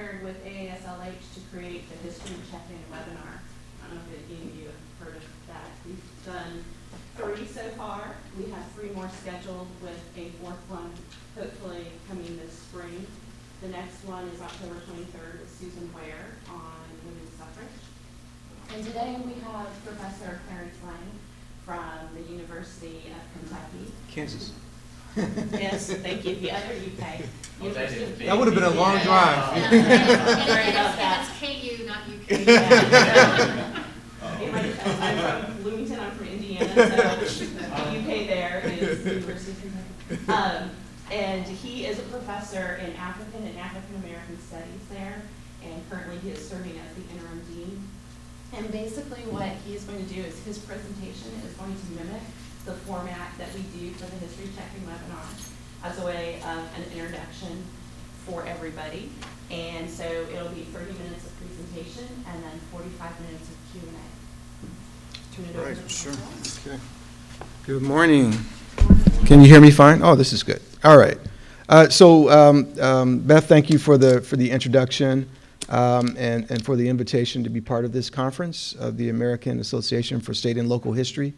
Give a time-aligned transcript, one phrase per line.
[0.00, 3.36] partnered with AASLH to create the history check-in webinar.
[3.84, 5.68] I don't know if any of you have heard of that.
[5.84, 6.64] We've done
[7.16, 8.16] three so far.
[8.38, 10.92] We have three more scheduled with a fourth one
[11.36, 13.06] hopefully coming this spring.
[13.60, 17.68] The next one is October 23rd with Susan Ware on women's suffrage.
[18.74, 21.12] And today we have Professor Clarence Lang
[21.66, 23.92] from the University of Kentucky.
[24.08, 24.52] Kansas.
[25.52, 27.20] Yes, thank you, the other UK.
[27.60, 29.44] University That would have been a long drive.
[29.54, 31.28] Sorry about that.
[31.42, 32.30] and it's KU, not UK.
[34.40, 34.60] In my
[34.94, 39.60] I'm from Bloomington, I'm from Indiana, so the UK there is the University of
[40.08, 40.32] Kentucky.
[40.32, 40.70] Um,
[41.10, 45.22] and he is a professor in African and African American studies there,
[45.64, 47.82] and currently he is serving as the interim dean.
[48.56, 52.22] And basically what he's going to do is his presentation is going to mimic
[52.70, 55.26] the format that we do for the history checking webinar
[55.82, 57.64] as a way of an introduction
[58.26, 59.10] for everybody.
[59.50, 63.96] And so it'll be thirty minutes of presentation and then forty-five minutes of Q and
[63.96, 64.06] A.
[65.34, 66.12] Turn it over Right, sure.
[66.64, 66.80] Okay.
[67.66, 68.32] Good morning.
[69.26, 70.02] Can you hear me fine?
[70.02, 70.62] Oh, this is good.
[70.84, 71.18] All right.
[71.68, 75.28] Uh, So um, um, Beth, thank you for the, for the introduction
[75.68, 79.60] um, and, and for the invitation to be part of this conference of the American
[79.60, 81.32] Association for State and Local History.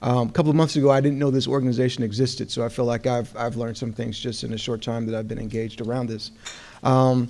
[0.00, 2.84] Um, A couple of months ago, I didn't know this organization existed, so I feel
[2.84, 5.80] like I've, I've learned some things just in a short time that I've been engaged
[5.80, 6.30] around this.
[6.84, 7.28] Um,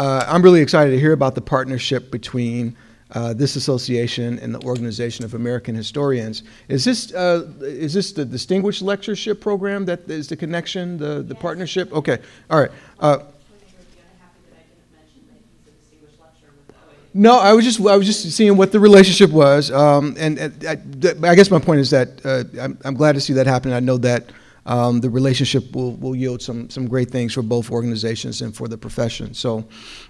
[0.00, 2.76] uh, I'm really excited to hear about the partnership between
[3.12, 6.42] uh, this association and the Organization of American Historians.
[6.68, 11.34] Is this, uh, is this the distinguished lectureship program that is the connection, the, the
[11.34, 11.42] Yes.
[11.42, 11.92] partnership?
[11.92, 12.18] Okay,
[12.50, 12.70] all right.
[13.00, 16.74] Uh, Commissioner, I'm happy that I didn't mention that he's a distinguished lecturer with the
[16.74, 16.97] OA.
[17.14, 20.64] No, I was just I was just seeing what the relationship was, um, and, and
[20.66, 23.72] I, I guess my point is that uh, I'm, I'm glad to see that happen.
[23.72, 24.30] I know that
[24.66, 28.68] um, the relationship will, will yield some some great things for both organizations and for
[28.68, 29.32] the profession.
[29.32, 29.66] So,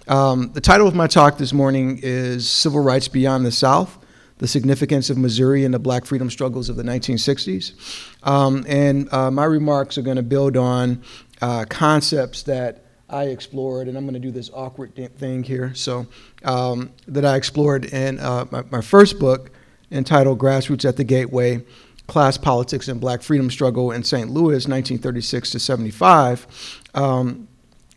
[0.09, 3.97] um, the title of my talk this morning is "Civil Rights Beyond the South:
[4.39, 9.31] The Significance of Missouri and the Black Freedom Struggles of the 1960s," um, and uh,
[9.31, 11.03] my remarks are going to build on
[11.41, 12.85] uh, concepts that.
[13.11, 15.75] I explored, and I'm going to do this awkward thing here.
[15.75, 16.07] So,
[16.45, 19.51] um, that I explored in uh, my, my first book
[19.91, 21.65] entitled Grassroots at the Gateway
[22.07, 24.31] Class Politics and Black Freedom Struggle in St.
[24.31, 26.83] Louis, 1936 to 75.
[26.95, 27.49] Um,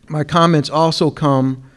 [0.08, 1.70] my comments also come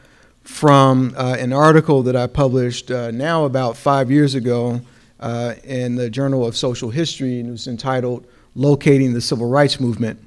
[0.43, 4.81] from uh, an article that I published uh, now about five years ago
[5.19, 9.79] uh, in the Journal of Social History, and it was entitled Locating the Civil Rights
[9.79, 10.21] Movement.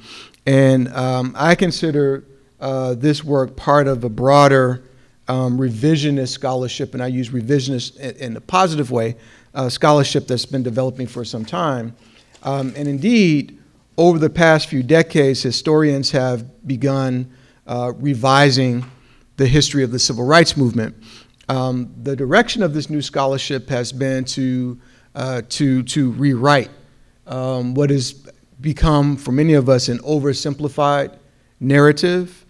[0.46, 2.24] And um, I consider
[2.60, 4.82] uh, this work part of a broader
[5.28, 9.16] um, revisionist scholarship, and I use revisionist in, in a positive way,
[9.54, 11.94] uh, scholarship that's been developing for some time.
[12.42, 13.58] Um, and indeed,
[13.96, 17.30] over the past few decades, historians have begun
[17.66, 18.84] uh, revising
[19.36, 20.96] the history of the civil rights movement.
[21.48, 24.78] Um, the direction of this new scholarship has been to,
[25.14, 26.70] uh, to, to rewrite
[27.26, 28.14] um, what has
[28.60, 31.18] become, for many of us, an oversimplified
[31.60, 32.44] narrative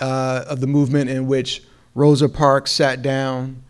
[0.00, 1.62] uh, of the movement in which
[1.94, 3.62] Rosa Parks sat down,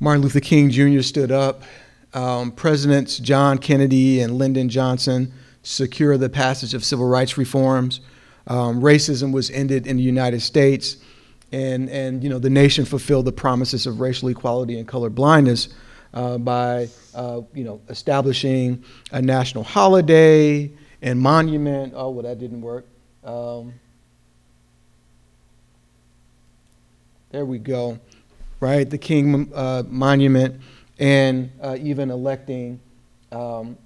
[0.00, 1.02] Martin Luther King Jr.
[1.02, 1.62] stood up,
[2.14, 5.32] um, Presidents John Kennedy and Lyndon Johnson
[5.62, 8.00] secured the passage of civil rights reforms.
[8.46, 10.96] Um, racism was ended in the United States,
[11.52, 15.68] and, and you know, the nation fulfilled the promises of racial equality and color blindness
[16.14, 20.70] uh, by uh, you know, establishing a national holiday
[21.00, 21.92] and monument.
[21.96, 22.86] Oh, well, that didn't work.
[23.24, 23.74] Um,
[27.32, 27.98] there we go,
[28.60, 28.88] right?
[28.88, 30.60] The King uh, Monument,
[30.98, 32.78] and uh, even electing
[33.32, 33.78] um,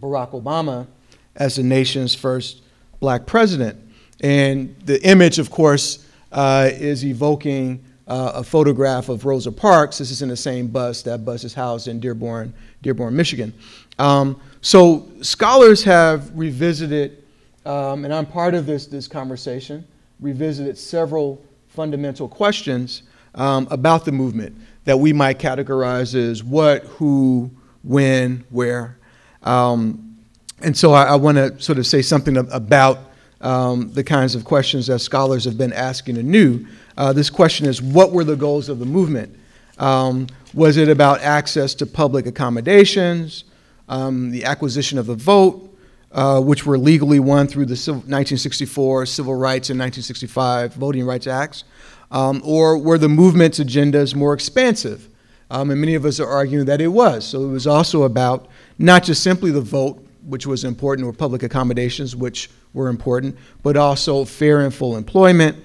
[0.00, 0.86] Barack Obama
[1.34, 2.62] as the nation's first
[3.00, 3.76] black president.
[4.20, 9.98] And the image, of course, uh, is evoking uh, a photograph of Rosa Parks.
[9.98, 11.02] This is in the same bus.
[11.02, 13.52] That bus is housed in Dearborn, Dearborn, Michigan.
[13.98, 17.24] Um, so scholars have revisited,
[17.66, 19.84] um, and I'm part of this, this conversation,
[20.20, 21.42] revisited several
[21.78, 23.04] fundamental questions
[23.36, 24.52] um, about the movement
[24.82, 27.48] that we might categorize as what, who,
[27.84, 28.98] when, where.
[29.44, 30.18] Um,
[30.60, 32.98] and so I, I want to sort of say something about
[33.40, 36.66] um, the kinds of questions that scholars have been asking anew.
[36.96, 39.38] Uh, this question is what were the goals of the movement?
[39.78, 43.44] Um, was it about access to public accommodations,
[43.88, 45.67] um, the acquisition of the vote,
[46.12, 51.64] uh, which were legally won through the 1964 Civil Rights and 1965 Voting Rights Acts?
[52.10, 55.08] Um, or were the movement's agendas more expansive?
[55.50, 57.26] Um, and many of us are arguing that it was.
[57.26, 61.42] So it was also about not just simply the vote, which was important, or public
[61.42, 65.56] accommodations, which were important, but also fair and full employment,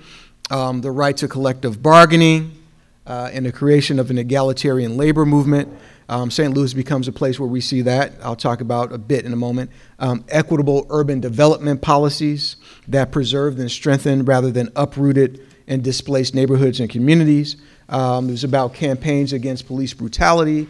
[0.51, 2.63] um, the right to collective bargaining,
[3.05, 5.67] uh, and the creation of an egalitarian labor movement.
[6.09, 6.53] Um, St.
[6.53, 8.13] Louis becomes a place where we see that.
[8.21, 9.71] I'll talk about a bit in a moment.
[9.99, 12.57] Um, equitable urban development policies
[12.87, 17.57] that preserved and strengthened rather than uprooted and displaced neighborhoods and communities.
[17.89, 20.67] Um, it was about campaigns against police brutality,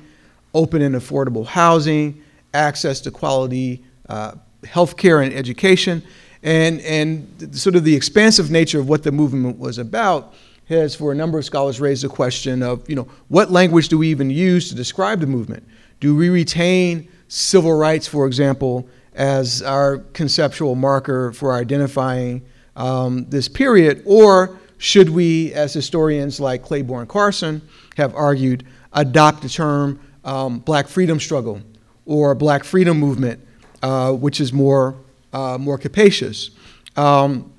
[0.53, 2.21] open and affordable housing,
[2.53, 4.35] access to quality uh,
[4.65, 6.03] health care and education.
[6.43, 10.33] And, and sort of the expansive nature of what the movement was about
[10.73, 13.97] has, for a number of scholars, raised the question of, you know, what language do
[13.97, 15.63] we even use to describe the movement?
[15.99, 22.43] Do we retain civil rights, for example, as our conceptual marker for identifying
[22.75, 27.61] um, this period, or should we, as historians like Clayborne Carson
[27.95, 31.61] have argued, adopt the term um, black freedom struggle
[32.05, 33.39] or black freedom movement,
[33.81, 34.95] uh, which is more,
[35.31, 36.51] uh, more capacious?
[36.95, 37.51] Um,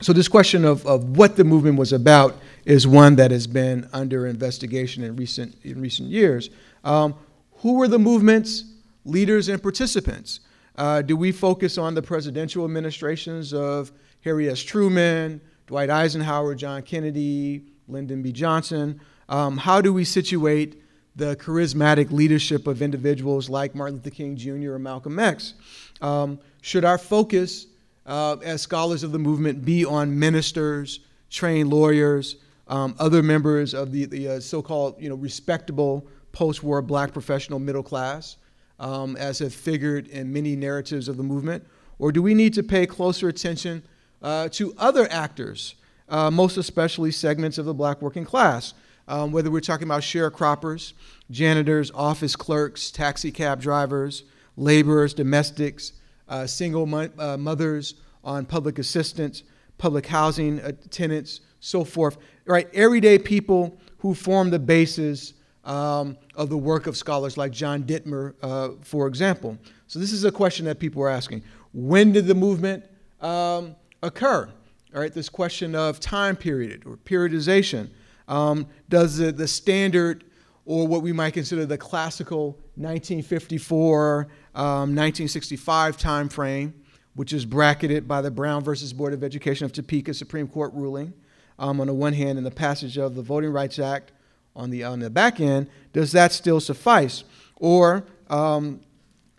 [0.00, 3.88] so this question of, of what the movement was about is one that has been
[3.92, 6.50] under investigation in recent, in recent years.
[6.84, 7.14] Um,
[7.56, 8.64] who were the movement's
[9.04, 10.40] leaders and participants?
[10.76, 13.92] Uh, do we focus on the presidential administrations of
[14.22, 14.60] Harry S.
[14.60, 18.32] Truman, Dwight Eisenhower, John Kennedy, Lyndon B.
[18.32, 19.00] Johnson?
[19.28, 20.82] Um, how do we situate
[21.16, 24.72] the charismatic leadership of individuals like Martin Luther King Jr.
[24.72, 25.54] or Malcolm X?
[26.00, 27.66] Um, should our focus
[28.06, 32.36] uh, as scholars of the movement be on ministers, trained lawyers,
[32.70, 37.82] um, other members of the, the uh, so-called you know, respectable post-war black professional middle
[37.82, 38.36] class,
[38.78, 41.66] um, as have figured in many narratives of the movement?
[41.98, 43.82] Or do we need to pay closer attention
[44.22, 45.74] uh, to other actors,
[46.08, 48.72] uh, most especially segments of the black working class?
[49.08, 50.92] Um, whether we're talking about sharecroppers,
[51.30, 54.22] janitors, office clerks, taxi cab drivers,
[54.56, 55.92] laborers, domestics,
[56.28, 59.42] uh, single mo- uh, mothers on public assistance,
[59.76, 62.16] public housing uh, tenants, so forth
[62.46, 62.68] right?
[62.74, 65.34] Everyday people who form the basis
[65.64, 69.58] um, of the work of scholars like John Dittmer, uh, for example.
[69.86, 71.42] So this is a question that people are asking.
[71.72, 72.84] When did the movement
[73.20, 74.48] um, occur?
[74.94, 77.90] All right, this question of time period or periodization.
[78.26, 80.24] Um, does the, the standard
[80.64, 86.74] or what we might consider the classical 1954, 1965 um, time frame,
[87.14, 91.12] which is bracketed by the Brown versus Board of Education of Topeka Supreme Court ruling,
[91.60, 94.10] um, on the one hand and the passage of the Voting Rights Act
[94.56, 97.22] on the, on the back end, does that still suffice?
[97.56, 98.80] Or, um,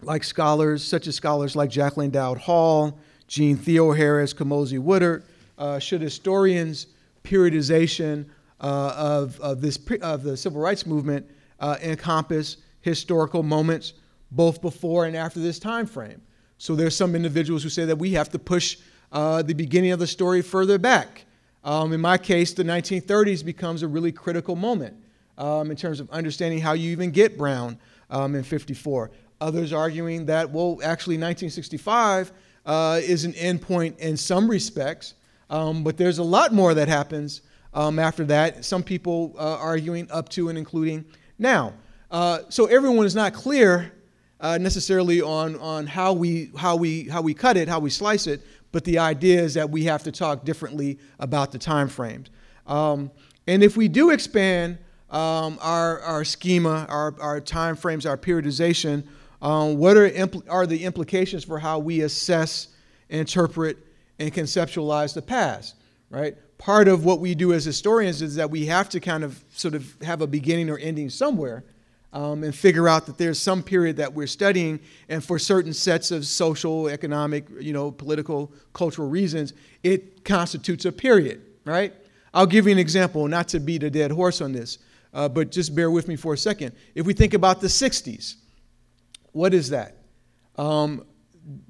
[0.04, 2.98] like scholars, such as scholars like Jacqueline Dowd Hall,
[3.28, 5.26] Jean Theo Harris, Komozi Woodard,
[5.58, 6.88] uh, should historians'
[7.24, 8.26] periodization
[8.62, 11.28] uh, of, of, this, of the civil rights movement
[11.60, 13.94] uh, encompass historical moments
[14.32, 16.22] both before and after this time frame?
[16.60, 18.78] So there's some individuals who say that we have to push
[19.12, 21.26] uh, the beginning of the story further back.
[21.64, 24.96] Um, in my case, the 1930s becomes a really critical moment
[25.38, 27.78] um, in terms of understanding how you even get Brown
[28.10, 29.12] um, in 54.
[29.40, 32.32] Others arguing that, well, actually, 1965
[32.66, 35.16] uh, is an endpoint in some respects,
[35.50, 37.42] um, but there's a lot more that happens
[37.74, 38.64] um, after that.
[38.66, 41.06] Some people uh, arguing up to and including
[41.40, 41.74] now.
[42.10, 43.92] Uh, so everyone is not clear
[44.40, 48.28] uh, necessarily on, on how, we, how, we, how we cut it, how we slice
[48.28, 48.42] it,
[48.72, 52.30] but the idea is that we have to talk differently about the time frames.
[52.68, 53.12] Um,
[53.48, 54.78] and if we do expand
[55.10, 59.04] um, our, our schema, our, our time frames, our periodization,
[59.42, 62.70] um, what are, are the implications for how we assess,
[63.10, 63.78] interpret,
[64.20, 65.76] and conceptualize the past,
[66.10, 66.36] right?
[66.58, 69.74] Part of what we do as historians is that we have to kind of sort
[69.74, 71.64] of have a beginning or ending somewhere
[72.14, 76.12] um, and figure out that there's some period that we're studying, and for certain sets
[76.12, 79.54] of social, economic, you know, political, cultural reasons,
[79.84, 81.94] it constitutes a period, right?
[82.34, 84.80] I'll give you an example, not to beat a dead horse on this,
[85.14, 86.74] uh, but just bear with me for a second.
[86.96, 88.36] If we think about the 60s,
[89.32, 89.98] what is that?
[90.58, 91.06] Um,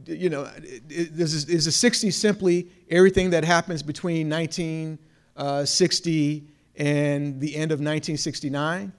[0.06, 0.50] you know,
[0.90, 4.98] is, is the 60s simply everything that happens between 1960
[5.38, 8.92] uh, and the end of 1969?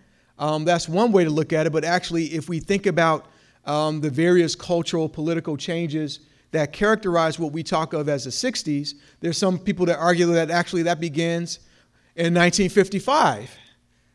[0.42, 3.26] Um, that's one way to look at it, but actually, if we think about
[3.64, 6.18] um, the various cultural, political changes
[6.50, 10.50] that characterize what we talk of as the 60s, there's some people that argue that
[10.50, 11.60] actually that begins
[12.16, 13.56] in 1955,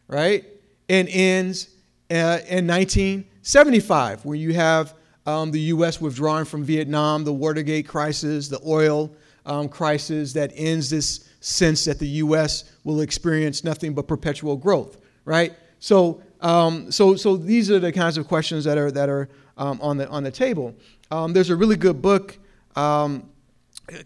[0.09, 0.43] right?
[0.89, 1.69] And ends
[2.11, 6.01] uh, in 1975, where you have um, the U.S.
[6.01, 9.15] withdrawing from Vietnam, the Watergate crisis, the oil
[9.45, 12.65] um, crisis that ends this sense that the U.S.
[12.83, 15.53] will experience nothing but perpetual growth, right?
[15.79, 19.79] So, um, so, so these are the kinds of questions that are, that are um,
[19.81, 20.75] on, the, on the table.
[21.11, 22.37] Um, there's a really good book
[22.75, 23.29] um,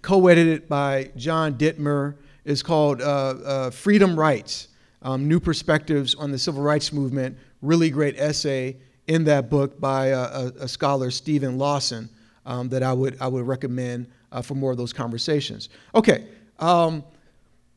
[0.02, 4.70] co edited by John Dittmer It's called uh, uh, Freedom Rights
[5.02, 7.38] um, New Perspectives on the Civil Rights Movement.
[7.62, 12.10] Really great essay in that book by a, a, a scholar, Steven Lawson,
[12.46, 15.70] um, that I would, I would recommend uh, for more of those conversations.
[15.96, 16.28] Okay.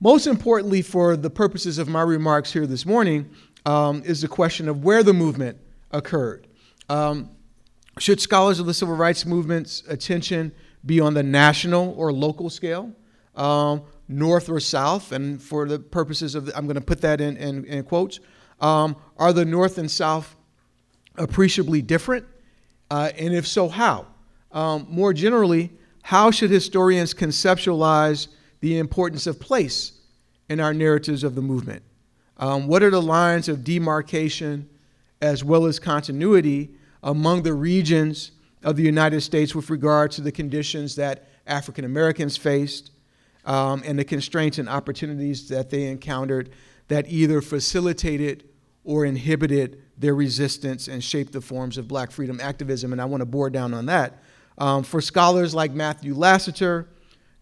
[0.00, 3.30] Most importantly, for the purposes of my remarks here this morning,
[3.64, 5.58] um, is the question of where the movement
[5.90, 6.46] occurred.
[6.88, 7.30] Um,
[7.98, 10.52] should scholars of the civil rights movement's attention
[10.84, 12.92] be on the national or local scale,
[13.36, 15.12] um, north or south?
[15.12, 18.20] And for the purposes of, the, I'm going to put that in, in, in quotes.
[18.60, 20.34] Um, are the north and south
[21.16, 22.26] appreciably different?
[22.90, 24.06] Uh, and if so, how?
[24.52, 28.28] Um, more generally, how should historians conceptualize
[28.60, 29.92] the importance of place
[30.48, 31.82] in our narratives of the movement?
[32.38, 34.68] Um, what are the lines of demarcation
[35.20, 36.70] as well as continuity
[37.02, 42.36] among the regions of the United States with regard to the conditions that African Americans
[42.36, 42.90] faced
[43.44, 46.50] um, and the constraints and opportunities that they encountered
[46.88, 48.44] that either facilitated
[48.84, 52.92] or inhibited their resistance and shaped the forms of black freedom activism.
[52.92, 54.22] And I want to bore down on that.
[54.58, 56.88] Um, for scholars like Matthew Lassiter,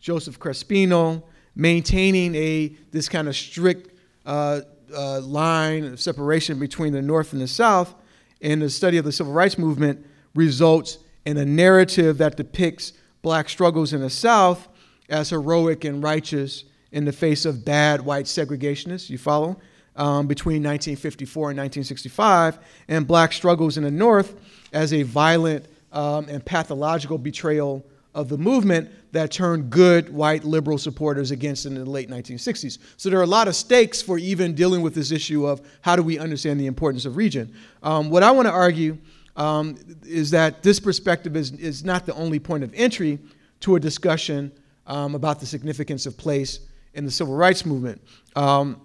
[0.00, 1.22] Joseph Crespino,
[1.54, 4.60] maintaining a this kind of strict uh,
[4.94, 7.94] uh, line of separation between the North and the South
[8.40, 13.48] in the study of the civil rights movement results in a narrative that depicts black
[13.48, 14.68] struggles in the South
[15.08, 19.08] as heroic and righteous in the face of bad white segregationists.
[19.08, 19.58] You follow?
[19.94, 22.58] Um, between 1954 and 1965,
[22.88, 24.40] and black struggles in the North
[24.72, 27.84] as a violent um, and pathological betrayal
[28.14, 32.78] of the movement that turned good white liberal supporters against in the late 1960s.
[32.96, 35.96] So there are a lot of stakes for even dealing with this issue of how
[35.96, 37.54] do we understand the importance of region.
[37.82, 38.96] Um, what I want to argue
[39.36, 43.18] um, is that this perspective is, is not the only point of entry
[43.60, 44.50] to a discussion
[44.86, 46.60] um, about the significance of place
[46.94, 48.02] in the civil rights movement.
[48.34, 48.80] Um,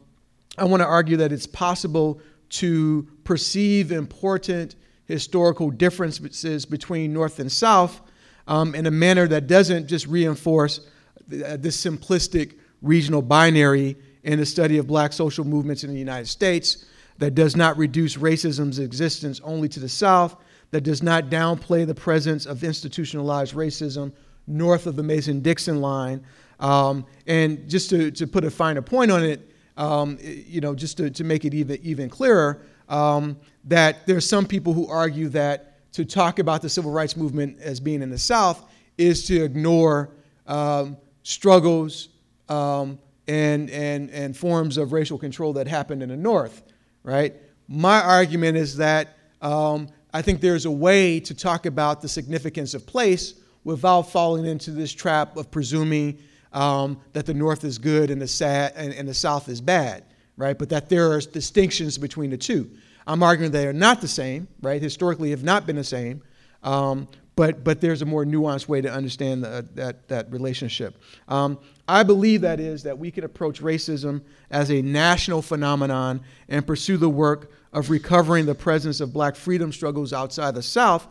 [0.58, 7.52] I want to argue that it's possible to perceive important historical differences between North and
[7.52, 8.02] South
[8.48, 10.82] um, in a manner that doesn't just reinforce
[11.28, 16.86] this simplistic regional binary in the study of black social movements in the United States,
[17.18, 20.36] that does not reduce racism's existence only to the South,
[20.72, 24.12] that does not downplay the presence of institutionalized racism
[24.46, 26.24] north of the Mason Dixon line.
[26.60, 30.98] Um, and just to, to put a finer point on it, um, you know, just
[30.98, 35.77] to, to make it even, even clearer, um, that there's some people who argue that
[35.98, 38.64] to talk about the civil rights movement as being in the South
[39.00, 40.12] is to ignore
[40.46, 42.10] um, struggles
[42.50, 46.62] um, and, and, and forms of racial control that happened in the North,
[47.02, 47.34] right?
[47.68, 52.76] My argument is that um, I think there's a way to talk about the significance
[52.76, 56.20] of place without falling into this trap of presuming
[56.54, 60.04] um, that the North is good and the, sad, and, and the South is bad,
[60.38, 60.60] right?
[60.60, 62.70] But that there are distinctions between the two.
[63.08, 64.82] I'm arguing they are not the same, right?
[64.82, 66.22] Historically, have not been the same.
[66.62, 71.00] Um, but, but there's a more nuanced way to understand the, that, that relationship.
[71.28, 76.66] Um, I believe that is that we can approach racism as a national phenomenon and
[76.66, 81.08] pursue the work of recovering the presence of black freedom struggles outside the South,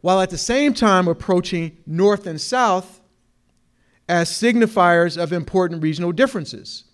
[0.00, 3.02] while at the same time approaching North and South
[4.08, 6.84] as signifiers of important regional differences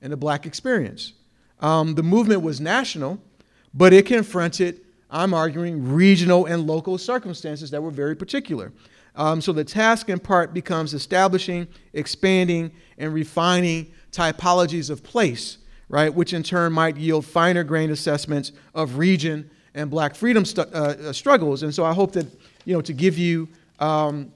[0.00, 1.12] in the black experience.
[1.58, 3.20] Um, the movement was national,
[3.76, 4.80] but it confronted,
[5.10, 8.72] I'm arguing, regional and local circumstances that were very particular.
[9.14, 16.12] Um, so the task in part becomes establishing, expanding, and refining typologies of place, right,
[16.12, 21.12] which in turn might yield finer grained assessments of region and black freedom uh, uh,
[21.12, 21.62] struggles.
[21.62, 22.26] And so I hope that,
[22.64, 24.32] you know, to give you, um,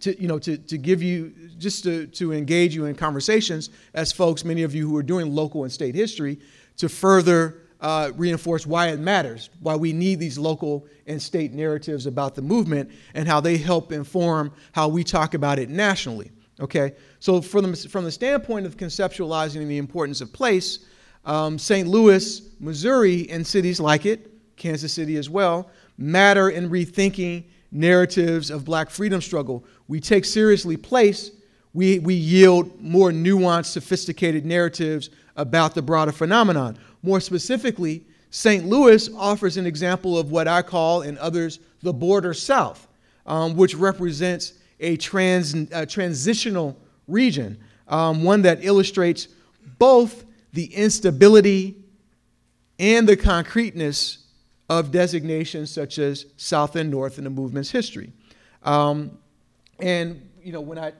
[0.00, 4.10] to, you know, to, to give you, just to, to engage you in conversations as
[4.12, 6.40] folks, many of you who are doing local and state history,
[6.78, 12.06] to further uh, reinforce why it matters, why we need these local and state narratives
[12.06, 16.30] about the movement, and how they help inform how we talk about it nationally.
[16.60, 20.86] Okay, so from the, from the standpoint of conceptualizing the importance of place,
[21.24, 21.88] um, St.
[21.88, 28.64] Louis, Missouri, and cities like it, Kansas City as well, matter in rethinking narratives of
[28.64, 29.64] black freedom struggle.
[29.88, 31.32] We take seriously place,
[31.74, 36.78] we, we yield more nuanced, sophisticated narratives about the broader phenomenon.
[37.02, 38.66] More specifically, St.
[38.66, 42.88] Louis offers an example of what I call, and others, the border south,
[43.26, 46.76] um, which represents a, trans, a transitional
[47.08, 49.28] region, um, one that illustrates
[49.78, 51.76] both the instability
[52.78, 54.26] and the concreteness
[54.68, 58.12] of designations such as South and North in the movement's history.
[58.62, 59.18] Um,
[59.78, 60.92] and you know, when I,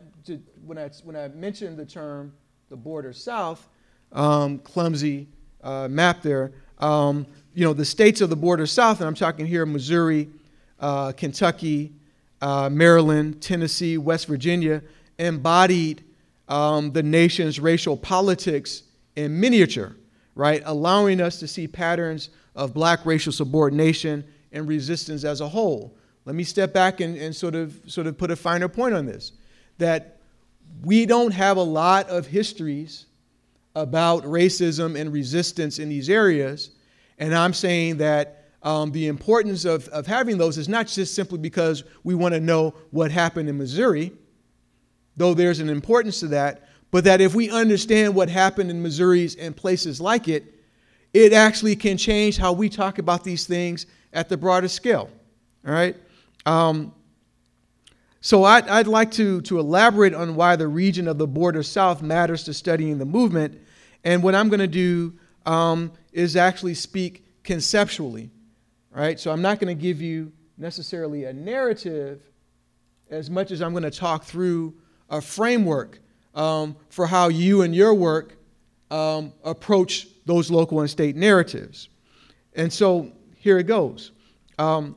[0.64, 2.32] when I when I mentioned the term
[2.68, 3.68] the border south,
[4.12, 5.28] um, clumsy
[5.62, 6.52] uh, map there.
[6.78, 10.28] Um, you know, the states of the border south, and I'm talking here Missouri,
[10.80, 11.92] uh, Kentucky,
[12.40, 14.82] uh, Maryland, Tennessee, West Virginia,
[15.18, 16.02] embodied
[16.48, 18.84] um, the nation's racial politics
[19.16, 19.94] in miniature,
[20.34, 20.62] right?
[20.64, 25.96] Allowing us to see patterns of black racial subordination and resistance as a whole.
[26.24, 29.06] Let me step back and, and sort, of, sort of put a finer point on
[29.06, 29.32] this
[29.78, 30.18] that
[30.84, 33.06] we don't have a lot of histories
[33.74, 36.70] about racism and resistance in these areas.
[37.18, 41.38] And I'm saying that um, the importance of, of having those is not just simply
[41.38, 44.12] because we want to know what happened in Missouri,
[45.16, 49.28] though there's an importance to that, but that if we understand what happened in Missouri
[49.38, 50.44] and places like it,
[51.14, 55.10] it actually can change how we talk about these things at the broader scale.
[55.66, 55.96] All right?
[56.46, 56.94] Um,
[58.24, 62.02] so I'd, I'd, like to, to elaborate on why the region of the border south
[62.02, 63.60] matters to studying the movement.
[64.04, 65.14] And what I'm going to do
[65.44, 68.30] um, is actually speak conceptually.
[68.92, 69.18] Right?
[69.18, 72.22] So I'm not going to give you necessarily a narrative
[73.10, 74.74] as much as I'm going to talk through
[75.10, 75.98] a framework
[76.36, 78.36] um, for how you and your work
[78.92, 81.88] um, approach those local and state narratives.
[82.54, 84.12] And so here it goes.
[84.60, 84.94] Um,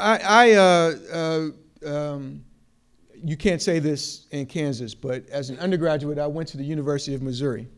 [0.00, 2.44] I, I uh, uh, um,
[3.22, 7.14] you can't say this in Kansas, but as an undergraduate, I went to the University
[7.14, 7.68] of Missouri.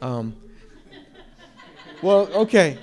[0.00, 0.36] Um,
[2.02, 2.78] well, okay.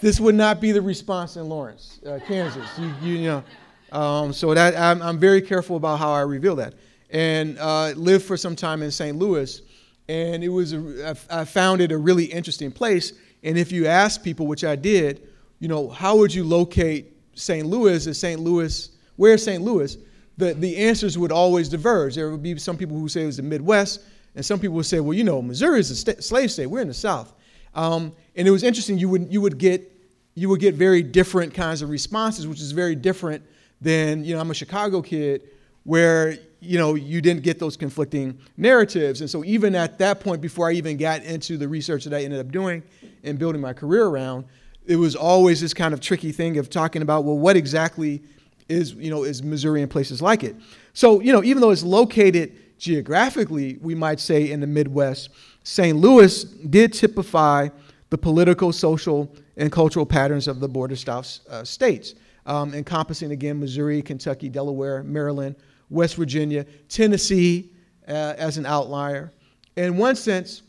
[0.00, 2.66] This would not be the response in Lawrence, uh, Kansas.
[2.78, 3.44] You, you know,
[3.98, 6.74] um, so that I'm, I'm, very careful about how I reveal that.
[7.10, 9.16] And uh, lived for some time in St.
[9.16, 9.62] Louis,
[10.08, 13.12] and it was a, I found it a really interesting place.
[13.42, 15.28] And if you ask people, which I did,
[15.58, 17.66] you know, how would you locate St.
[17.66, 18.40] Louis Is St.
[18.40, 18.90] Louis?
[19.16, 19.62] Where's St.
[19.62, 19.96] Louis?
[20.36, 22.14] The, the answers would always diverge.
[22.14, 24.02] There would be some people who say it was the Midwest,
[24.36, 26.66] and some people would say, well, you know, Missouri is a st- slave state.
[26.66, 27.32] We're in the South.
[27.74, 28.98] Um, and it was interesting.
[28.98, 29.90] You would, you, would get,
[30.34, 33.42] you would get very different kinds of responses, which is very different
[33.80, 35.42] than, you know, I'm a Chicago kid
[35.82, 39.20] where, you know, you didn't get those conflicting narratives.
[39.20, 42.22] And so even at that point, before I even got into the research that I
[42.22, 42.82] ended up doing
[43.24, 44.44] and building my career around,
[44.88, 48.22] it was always this kind of tricky thing of talking about, well, what exactly
[48.70, 50.56] is, you know, is Missouri and places like it.
[50.94, 55.28] So, you know, even though it's located geographically, we might say in the Midwest,
[55.62, 55.96] St.
[55.96, 57.68] Louis did typify
[58.08, 62.14] the political, social, and cultural patterns of the border South uh, states,
[62.46, 65.54] um, encompassing again Missouri, Kentucky, Delaware, Maryland,
[65.90, 67.72] West Virginia, Tennessee
[68.08, 69.32] uh, as an outlier.
[69.76, 70.62] In one sense,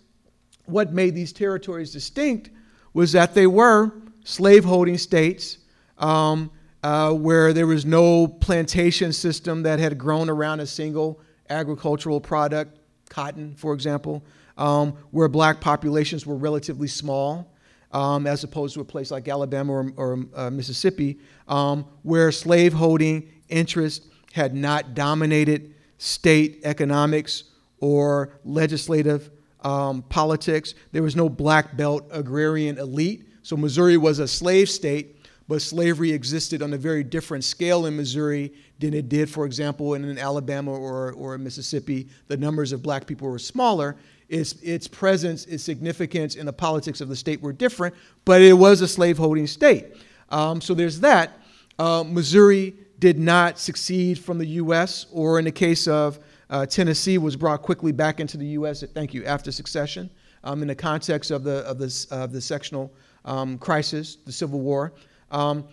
[0.66, 2.50] what made these territories distinct
[2.94, 5.60] was that they were slaveholding states
[5.98, 6.52] um,
[6.84, 12.78] uh, where there was no plantation system that had grown around a single agricultural product,
[13.10, 14.24] cotton, for example,
[14.58, 17.54] um, where black populations were relatively small.
[17.92, 23.28] Um, as opposed to a place like Alabama or, or uh, Mississippi, um, where slaveholding
[23.50, 27.46] interest had not dominated state economics
[27.80, 30.76] or legislative um, politics.
[30.92, 35.16] There was no black belt agrarian elite so Missouri was a slave state,
[35.48, 39.96] but slavery existed on a very different scale in Missouri than it did, for example,
[39.96, 42.08] in Alabama or, or Mississippi.
[42.28, 43.96] The numbers of black people were smaller.
[44.28, 48.54] Its, its presence, its significance in the politics of the state were different, but it
[48.54, 49.96] was a slaveholding state.
[50.30, 51.32] Um, so there's that.
[51.80, 56.20] Uh, Missouri did not succeed from the U.S., or in the case of
[56.52, 58.84] uh, Tennessee, was brought quickly back into the U.S.
[58.94, 60.12] Thank you after secession,
[60.44, 62.94] um, in the context of the of the, of the sectional
[63.26, 64.94] um, crisis, the Civil War.
[65.32, 65.66] Um,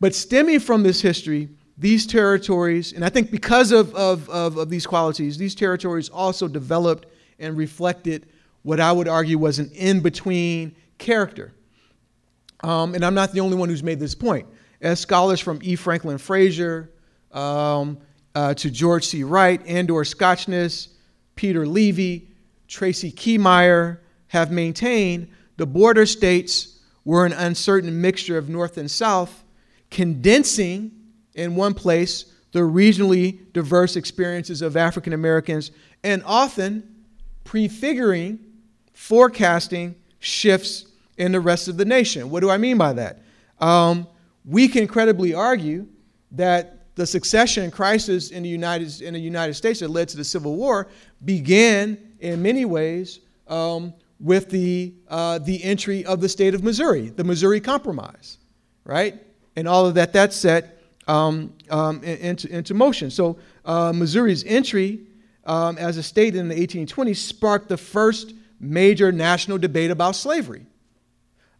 [0.00, 1.48] but stemming from this history,
[1.78, 6.48] these territories, and I think because of, of, of, of, these qualities, these territories also
[6.48, 7.06] developed
[7.38, 8.26] and reflected
[8.62, 11.52] what I would argue was an in between character.
[12.60, 14.46] Um, and I'm not the only one who's made this point.
[14.80, 15.76] As scholars from E.
[15.76, 16.90] Franklin Frazier
[17.32, 17.98] um,
[18.34, 19.22] uh, to George C.
[19.24, 20.88] Wright, Andor Skotnes,
[21.36, 22.30] Peter Levy,
[22.68, 23.98] Tracy K'Meyer
[24.28, 29.44] have maintained, the border states were an uncertain mixture of North and South,
[29.90, 30.90] condensing
[31.34, 35.70] in one place the regionally diverse experiences of African Americans
[36.02, 37.04] and often
[37.44, 38.38] prefiguring,
[38.92, 42.30] forecasting shifts in the rest of the nation.
[42.30, 43.22] What do I mean by that?
[43.60, 44.06] Um,
[44.44, 45.86] we can credibly argue
[46.32, 50.24] that the succession crisis in the United, in the United States that led to the
[50.24, 50.88] Civil War
[51.24, 57.10] began in many ways um, with the, uh, the entry of the state of Missouri,
[57.10, 58.38] the Missouri Compromise,
[58.84, 59.14] right?
[59.56, 63.10] And all of that that set um, um, into, into motion.
[63.10, 65.00] So uh, Missouri's entry
[65.46, 70.66] um, as a state in the 1820s, sparked the first major national debate about slavery.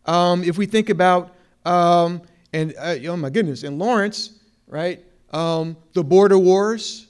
[0.04, 5.76] Um, if we think about, um, and uh, oh my goodness, in Lawrence, right, um,
[5.92, 7.06] the border wars,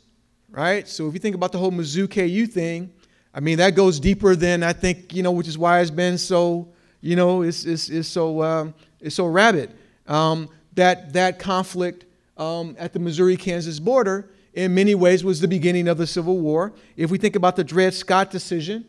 [0.50, 0.86] right?
[0.88, 2.92] So if you think about the whole Mizzou KU thing,
[3.36, 6.16] I mean, that goes deeper than I think, you know, which is why it's been
[6.16, 6.68] so,
[7.02, 9.74] you know, it's, it's, it's so, um, it's so rabid.
[10.06, 12.06] Um, that, that conflict
[12.38, 16.38] um, at the Missouri Kansas border, in many ways, was the beginning of the Civil
[16.38, 16.72] War.
[16.96, 18.86] If we think about the Dred Scott decision,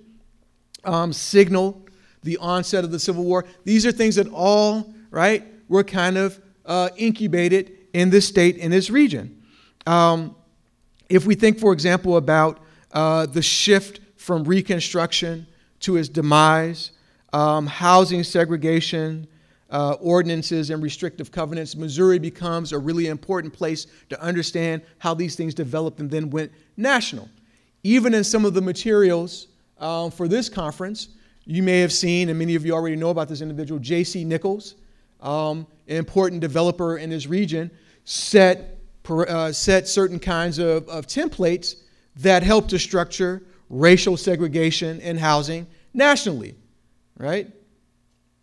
[0.85, 1.89] um, signaled
[2.23, 3.43] the onset of the Civil War.
[3.65, 8.71] These are things that all, right, were kind of uh, incubated in this state, in
[8.71, 9.43] this region.
[9.85, 10.37] Um,
[11.09, 12.61] if we think, for example, about
[12.93, 15.47] uh, the shift from Reconstruction
[15.79, 16.91] to its demise,
[17.31, 19.25] um, housing segregation,
[19.69, 25.37] uh, ordinances, and restrictive covenants, Missouri becomes a really important place to understand how these
[25.37, 27.29] things developed and then went national.
[27.83, 29.47] Even in some of the materials
[29.79, 31.07] um, for this conference,
[31.45, 34.25] you may have seen, and many of you already know about this individual, J.C.
[34.25, 34.75] Nichols,
[35.21, 37.71] um, an important developer in this region,
[38.03, 38.77] set,
[39.09, 41.75] uh, set certain kinds of, of templates
[42.17, 46.55] that helped to structure racial segregation in housing nationally,
[47.17, 47.51] right?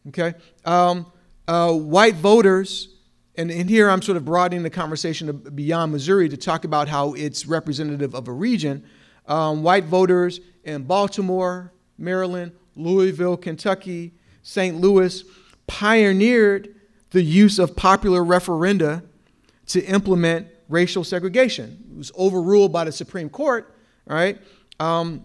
[0.09, 0.35] Okay.
[0.65, 1.07] Um,
[1.49, 2.89] uh, white voters,
[3.37, 7.15] and, and here I'm sort of broadening the conversation beyond Missouri to talk about how
[7.15, 8.85] it's representative of a region.
[9.27, 14.77] Um, white voters in Baltimore, Maryland, Louisville, Kentucky, St.
[14.81, 15.25] Louis
[15.67, 16.75] pioneered
[17.11, 19.03] the use of popular referenda
[19.67, 21.85] to implement racial segregation.
[21.91, 23.75] It was overruled by the Supreme Court,
[24.07, 24.39] right?
[24.81, 25.25] Um,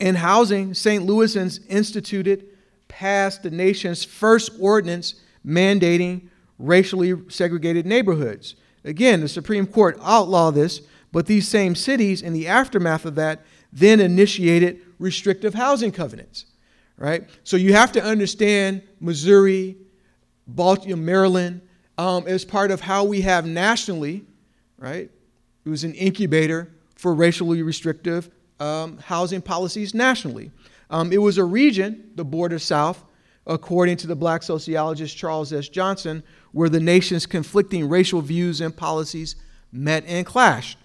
[0.00, 1.06] in housing, St.
[1.06, 2.46] Louisans instituted,
[2.88, 5.14] passed the nation's first ordinance
[5.46, 8.54] mandating racially segregated neighborhoods.
[8.84, 13.44] Again, the Supreme Court outlawed this, but these same cities, in the aftermath of that,
[13.72, 16.46] then initiated restrictive housing covenants,
[16.96, 17.28] right?
[17.44, 19.76] So you have to understand Missouri,
[20.46, 21.60] Baltimore, Maryland,
[21.98, 24.24] um, as part of how we have nationally,
[24.78, 25.10] right?
[25.64, 30.50] It was an incubator for racially restrictive um, housing policies nationally.
[30.90, 33.04] Um, it was a region, the border south,
[33.46, 35.68] according to the black sociologist Charles S.
[35.68, 39.36] Johnson, where the nation's conflicting racial views and policies
[39.72, 40.78] met and clashed.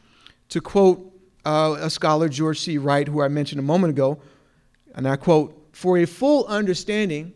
[0.49, 1.13] To quote
[1.45, 2.77] uh, a scholar, George C.
[2.77, 4.19] Wright, who I mentioned a moment ago,
[4.95, 7.33] and I quote, for a full understanding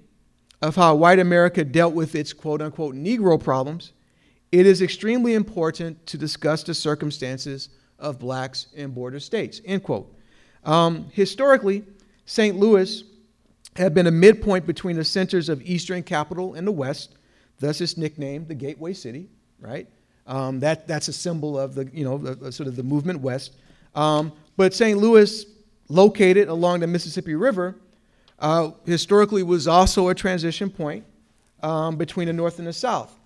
[0.62, 3.93] of how white America dealt with its quote unquote Negro problems,
[4.52, 7.69] it is extremely important to discuss the circumstances
[8.00, 10.13] of blacks in border states, end quote.
[10.65, 11.84] Um, historically,
[12.26, 12.58] St.
[12.58, 13.04] Louis
[13.76, 17.15] had been a midpoint between the centers of Eastern capital and the West,
[17.60, 19.88] thus its nickname, the Gateway City, right?
[20.28, 23.54] Um, that, that's a symbol of the, you know, the, sort of the movement west.
[23.93, 24.97] Um, but St.
[24.97, 25.45] Louis,
[25.89, 27.76] located along the Mississippi River,
[28.39, 31.04] uh, historically was also a transition point
[31.62, 33.19] um, between the North and the South.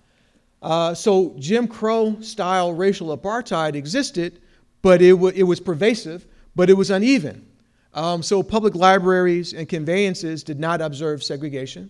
[0.60, 4.40] Uh, so Jim Crow style racial apartheid existed,
[4.82, 6.26] but it, w- it was pervasive,
[6.58, 7.46] but it was uneven.
[7.94, 11.88] Um, so public libraries and conveyances did not observe segregation,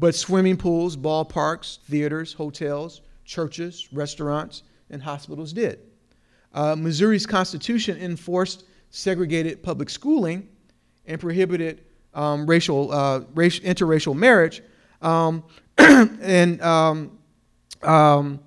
[0.00, 5.78] but swimming pools, ballparks, theaters, hotels, churches, restaurants, and hospitals did.
[6.52, 10.48] Uh, Missouri's constitution enforced segregated public schooling
[11.06, 14.62] and prohibited um, racial, uh, racial, interracial marriage.
[15.00, 15.44] Um,
[15.78, 17.18] and um,
[17.84, 18.40] um,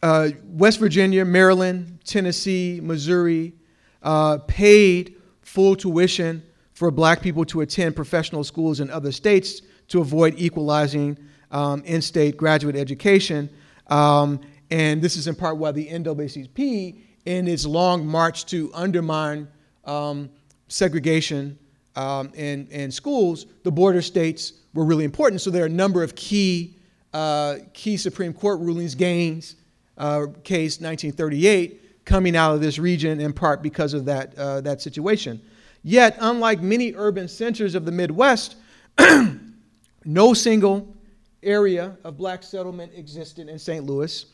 [0.00, 3.52] uh, West Virginia, Maryland, Tennessee, Missouri
[4.02, 10.00] uh, paid full tuition for black people to attend professional schools in other states to
[10.00, 11.18] avoid equalizing
[11.50, 13.48] um, in state graduate education.
[13.88, 19.48] Um, and this is in part why the NAACP, in its long march to undermine
[19.84, 20.30] um,
[20.68, 21.58] segregation
[21.96, 25.40] um, in, in schools, the border states were really important.
[25.40, 26.76] So there are a number of key,
[27.12, 29.56] uh, key Supreme Court rulings, Gaines,
[29.96, 34.80] uh, case 1938, coming out of this region in part because of that, uh, that
[34.80, 35.40] situation.
[35.82, 38.56] Yet, unlike many urban centers of the Midwest,
[40.04, 40.96] no single
[41.42, 43.84] area of black settlement existed in St.
[43.84, 44.24] Louis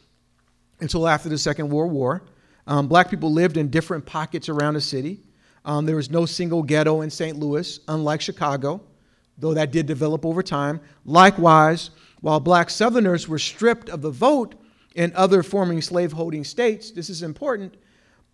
[0.80, 2.22] until after the Second World War.
[2.68, 5.20] Um, black people lived in different pockets around the city.
[5.64, 7.36] Um, there was no single ghetto in St.
[7.36, 8.80] Louis, unlike Chicago,
[9.36, 10.80] though that did develop over time.
[11.04, 14.54] Likewise, while black Southerners were stripped of the vote
[14.94, 17.74] in other forming slaveholding states, this is important,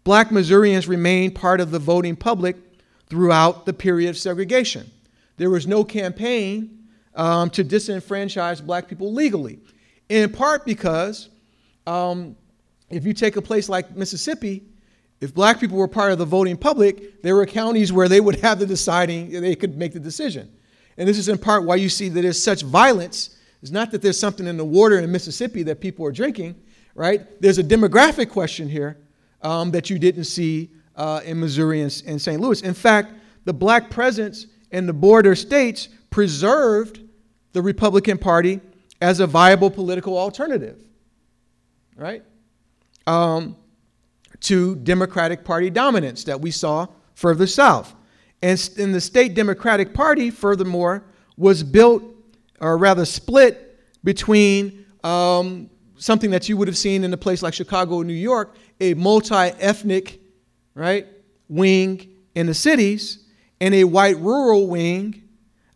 [0.04, 2.56] black Missourians remained part of the voting public
[3.08, 4.90] throughout the period of segregation.
[5.36, 9.58] There was no campaign um, to disenfranchise black people legally,
[10.08, 11.30] in part because
[11.86, 12.36] um,
[12.90, 14.62] if you take a place like Mississippi,
[15.20, 18.40] If black people were part of the voting public, there were counties where they would
[18.40, 20.50] have the deciding, they could make the decision.
[20.96, 23.36] And this is in part why you see that there's such violence.
[23.62, 26.54] It's not that there's something in the water in Mississippi that people are drinking,
[26.94, 27.40] right?
[27.40, 28.98] There's a demographic question here
[29.42, 32.40] um, that you didn't see uh, in Missouri and, and St.
[32.40, 32.62] Louis.
[32.62, 33.12] In fact,
[33.44, 37.00] the black presence in the border states preserved
[37.52, 38.60] the Republican Party
[39.00, 40.82] as a viable political alternative,
[41.96, 42.22] right?
[43.06, 43.56] Um,
[44.40, 47.94] to Democratic Party dominance that we saw further south.
[48.42, 51.04] And, and the state Democratic Party, furthermore,
[51.36, 52.02] was built,
[52.60, 53.66] or rather split,
[54.02, 58.12] between um, something that you would have seen in a place like Chicago or New
[58.12, 60.20] York, a multi ethnic
[60.74, 61.06] right,
[61.48, 63.24] wing in the cities,
[63.60, 65.22] and a white rural wing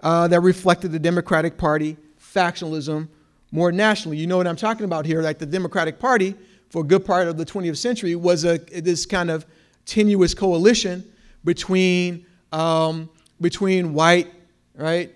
[0.00, 3.08] uh, that reflected the Democratic Party factionalism
[3.50, 4.16] more nationally.
[4.16, 6.34] You know what I'm talking about here, like the Democratic Party
[6.70, 9.46] for a good part of the 20th century was a, this kind of
[9.86, 11.04] tenuous coalition
[11.44, 13.08] between, um,
[13.40, 14.32] between white,
[14.74, 15.13] right,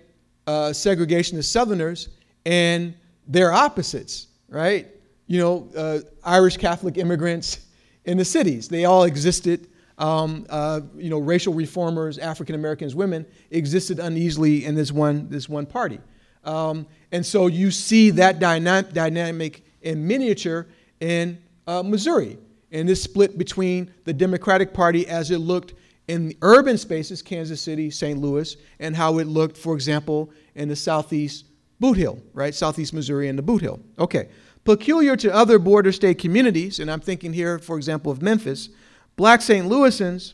[0.49, 2.09] uh, segregationist Southerners
[2.43, 2.95] and
[3.27, 4.87] their opposites, right?
[5.27, 7.67] You know, uh, Irish Catholic immigrants
[8.05, 8.67] in the cities.
[8.67, 9.67] They all existed.
[9.99, 15.47] Um, uh, you know, racial reformers, African Americans, women existed uneasily in this one, this
[15.47, 15.99] one party.
[16.45, 20.67] Um, and so you see that dyna- dynamic in miniature
[20.99, 22.39] in uh, Missouri,
[22.71, 25.73] and this split between the Democratic Party as it looked
[26.09, 28.19] in urban spaces, Kansas City, St.
[28.19, 31.45] Louis, and how it looked, for example, in the southeast
[31.79, 32.53] Bootheel, right?
[32.53, 33.79] Southeast Missouri and the Bootheel.
[33.99, 34.27] Okay.
[34.65, 38.69] Peculiar to other border state communities, and I'm thinking here, for example, of Memphis,
[39.17, 39.67] black St.
[39.67, 40.33] Louisans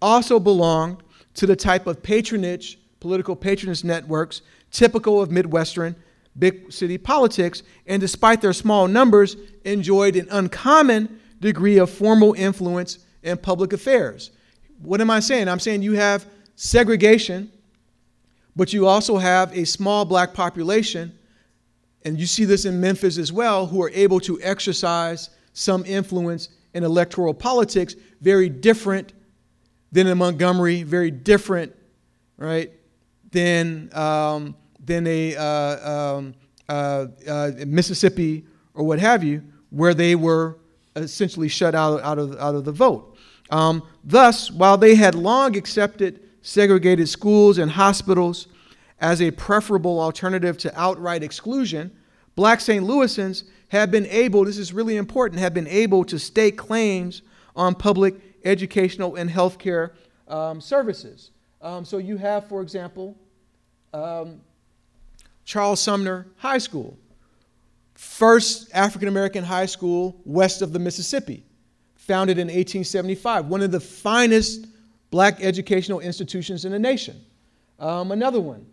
[0.00, 1.02] also belonged
[1.34, 5.96] to the type of patronage, political patronage networks typical of Midwestern
[6.38, 12.98] big city politics, and despite their small numbers, enjoyed an uncommon degree of formal influence
[13.22, 14.30] in public affairs.
[14.82, 15.48] What am I saying?
[15.48, 17.50] I'm saying you have segregation,
[18.54, 21.16] but you also have a small black population,
[22.04, 26.48] and you see this in Memphis as well, who are able to exercise some influence
[26.74, 29.12] in electoral politics, very different
[29.92, 31.74] than in Montgomery, very different,
[32.38, 32.70] right,
[33.30, 33.90] than.
[33.96, 36.34] Um, than a uh, um,
[36.68, 40.58] uh, uh, Mississippi or what have you, where they were
[40.94, 43.16] essentially shut out, out, of, out of the vote.
[43.50, 48.46] Um, thus, while they had long accepted segregated schools and hospitals
[49.00, 51.90] as a preferable alternative to outright exclusion,
[52.36, 52.86] black St.
[52.86, 57.22] Louisans have been able, this is really important, have been able to stake claims
[57.56, 58.14] on public
[58.44, 59.90] educational and healthcare
[60.28, 61.30] um, services.
[61.60, 63.16] Um, so you have, for example,
[63.92, 64.40] um,
[65.44, 66.98] Charles Sumner High School,
[67.94, 71.45] first African American high school west of the Mississippi,
[72.06, 74.66] founded in 1875, one of the finest
[75.10, 77.20] black educational institutions in the nation.
[77.78, 78.66] Um, another one,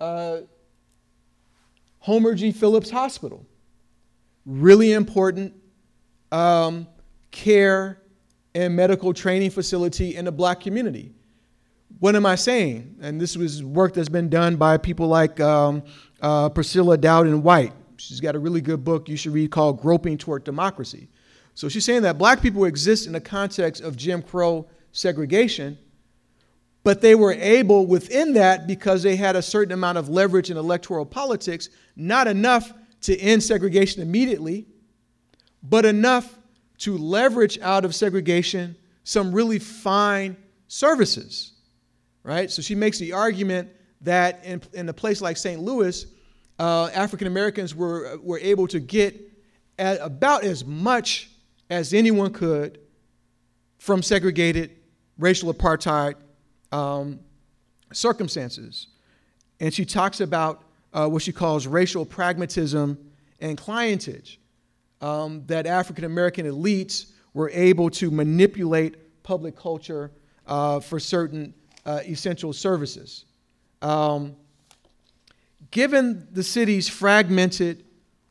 [0.00, 0.38] uh,
[1.98, 2.52] Homer G.
[2.52, 3.44] Phillips Hospital,
[4.44, 5.54] really important
[6.30, 6.86] um,
[7.30, 8.00] care
[8.54, 11.12] and medical training facility in the black community.
[11.98, 12.96] What am I saying?
[13.00, 15.82] And this was work that's been done by people like um,
[16.20, 17.72] uh, Priscilla Dowden White.
[17.96, 21.08] She's got a really good book you should read called Groping Toward Democracy.
[21.56, 25.76] So she's saying that black people exist in the context of Jim Crow segregation,
[26.84, 30.56] but they were able within that because they had a certain amount of leverage in
[30.56, 34.68] electoral politics, not enough to end segregation immediately,
[35.64, 36.38] but enough
[36.78, 40.36] to leverage out of segregation some really fine
[40.68, 41.54] services
[42.26, 42.50] right?
[42.50, 45.60] So she makes the argument that in, in a place like St.
[45.60, 46.04] Louis,
[46.58, 49.32] uh, African Americans were, were able to get
[49.78, 51.30] about as much
[51.70, 52.78] as anyone could
[53.78, 54.70] from segregated
[55.18, 56.14] racial apartheid
[56.72, 57.20] um,
[57.92, 58.88] circumstances.
[59.60, 62.98] And she talks about uh, what she calls racial pragmatism
[63.40, 64.38] and clientage,
[65.00, 70.10] um, that African American elites were able to manipulate public culture
[70.46, 71.52] uh, for certain
[71.84, 73.26] uh, essential services.
[73.82, 74.36] Um,
[75.70, 77.84] given the city's fragmented,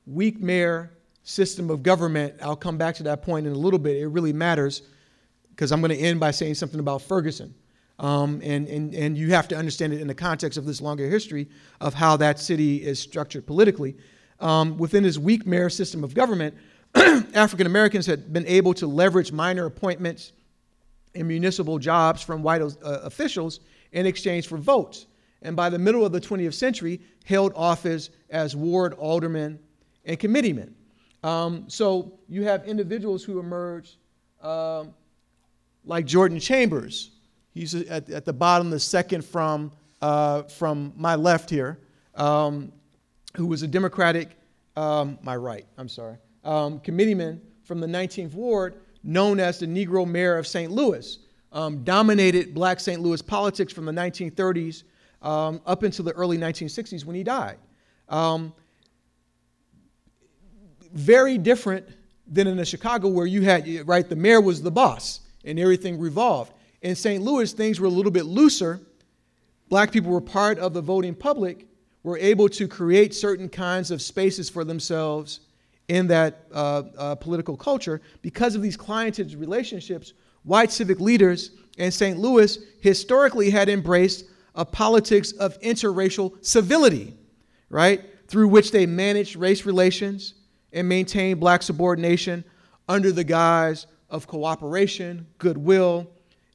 [0.08, 0.92] weak mayor
[1.26, 3.98] system of government, I'll come back to that point in a little bit.
[3.98, 4.84] It really matters
[5.50, 7.54] because I'm going to end by saying something about Ferguson.
[7.98, 11.10] Um, and, and, and you have to understand it in the context of this longer
[11.10, 11.50] history
[11.82, 13.96] of how that city is structured politically.
[14.40, 16.56] Um, within this weak mayor system of government,
[16.96, 20.34] African Americans had been able to leverage minor appointments
[21.16, 23.62] in municipal jobs from white uh, officials
[23.94, 25.08] in exchange for votes.
[25.42, 29.58] And by the middle of the 20th century, held office as ward aldermen
[30.04, 30.76] and committeemen.
[31.26, 33.98] Um, so you have individuals who emerge
[34.44, 34.94] um,
[35.84, 37.10] like Jordan Chambers.
[37.52, 39.72] He's at, at the bottom, the second from,
[40.04, 41.80] uh, from my left here,
[42.14, 42.72] um,
[43.36, 44.38] who was a Democratic,
[44.76, 50.08] um, my right, I'm sorry, um, committeeman from the 19th Ward, known as the Negro
[50.08, 50.72] Mayor of St.
[50.72, 51.18] Louis.
[51.52, 53.02] Um, dominated black St.
[53.02, 54.84] Louis politics from the 1930s
[55.24, 57.58] um, up until the early 1960s when he died.
[58.10, 58.54] Um,
[60.96, 61.88] very different
[62.28, 66.54] than in Chicago where you had, right, the mayor was the boss and everything revolved.
[66.82, 67.24] In St.
[67.24, 68.80] Louis, things were a little bit looser.
[69.70, 71.68] Black people were part of the voting public,
[72.04, 75.42] were able to create certain kinds of spaces for themselves
[75.88, 78.02] in that uh, uh, political culture.
[78.22, 82.18] Because of these clientage relationships, white civic leaders in St.
[82.18, 87.14] Louis historically had embraced a politics of interracial civility,
[87.70, 88.02] right?
[88.28, 90.35] Through which they managed race relations
[90.76, 92.44] and maintain black subordination
[92.88, 96.08] under the guise of cooperation, goodwill,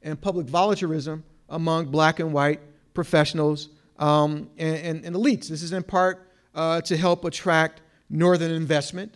[0.03, 2.61] and public voluntarism among black and white
[2.93, 5.47] professionals um, and, and, and, elites.
[5.47, 9.15] This is in part uh, to help attract northern investment,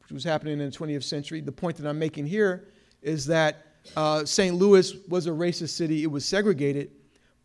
[0.00, 1.40] which was happening in the 20th century.
[1.40, 2.68] The point that I'm making here
[3.02, 4.54] is that uh, St.
[4.54, 6.02] Louis was a racist city.
[6.02, 6.90] It was segregated,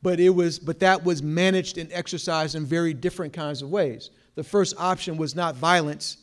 [0.01, 4.11] but it was but that was managed and exercised in very different kinds of ways.
[4.35, 6.17] The first option was not violence,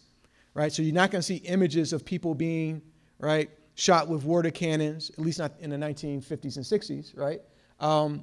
[0.55, 0.73] right?
[0.73, 2.81] So you're not going to see images of people being
[3.19, 7.41] right shot with water cannons, at least not in the 1950s and 60s, right?
[7.81, 8.23] Um,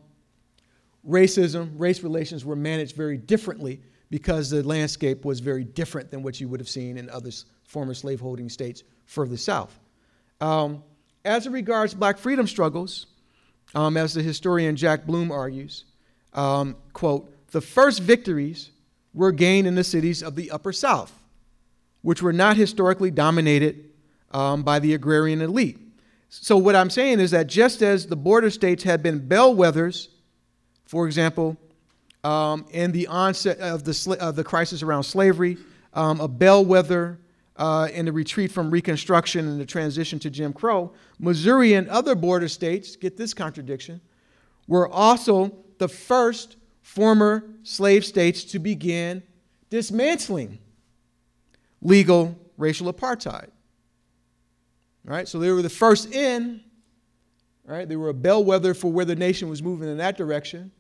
[1.07, 6.39] racism, race relations were managed very differently because the landscape was very different than what
[6.39, 7.31] you would have seen in other
[7.65, 9.77] former slaveholding states further south.
[10.39, 10.83] Um,
[11.23, 13.07] as it regards black freedom struggles,
[13.75, 15.85] um, as the historian Jack Bloom argues,
[16.33, 18.71] um, quote, the first victories
[19.13, 21.13] were gained in the cities of the Upper South,
[22.01, 23.89] which were not historically dominated
[24.31, 25.77] um, by the agrarian elite.
[26.29, 30.07] So, what I'm saying is that just as the border states had been bellwethers,
[30.85, 31.57] for example,
[32.23, 35.57] um, in the onset of the, of the crisis around slavery,
[35.93, 37.19] um, a bellwether
[37.57, 42.15] uh, in the retreat from Reconstruction and the transition to Jim Crow, Missouri and other
[42.15, 43.99] border states, get this contradiction,
[44.67, 49.21] were also the first former slave states to begin
[49.69, 50.59] dismantling
[51.81, 53.49] legal racial apartheid.
[55.03, 55.27] Right?
[55.27, 56.61] So they were the first in,
[57.65, 57.89] right?
[57.89, 60.71] They were a bellwether for where the nation was moving in that direction,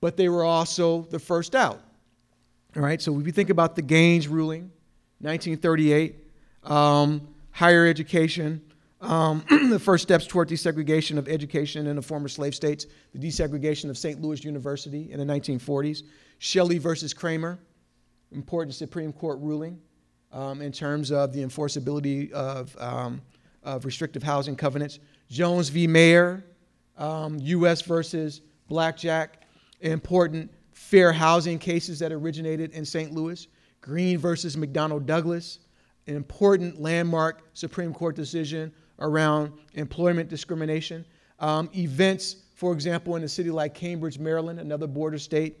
[0.00, 1.80] but they were also the first out.
[2.76, 3.00] All right?
[3.00, 4.70] So if you think about the Gaines ruling,
[5.20, 6.16] 1938,
[6.64, 8.60] um, higher education,
[9.00, 13.88] um, the first steps toward desegregation of education in the former slave states, the desegregation
[13.88, 14.20] of St.
[14.20, 16.02] Louis University in the 1940s,
[16.38, 17.58] Shelley versus Kraemer,
[18.30, 19.78] important Supreme Court ruling
[20.32, 23.20] um, in terms of the enforceability of, um,
[23.62, 24.98] of restrictive housing covenants.
[25.28, 25.86] Jones v.
[25.86, 26.44] Mayer,
[26.96, 27.82] um, U.S.
[27.82, 29.42] versus Blackjack,
[29.80, 33.12] important fair housing cases that originated in St.
[33.12, 33.46] Louis.
[33.80, 35.58] Green versus McDonnell Douglas,
[36.06, 41.04] an important landmark Supreme Court decision around employment discrimination.
[41.40, 45.58] Um, events, for example, in a city like Cambridge, Maryland, another border state,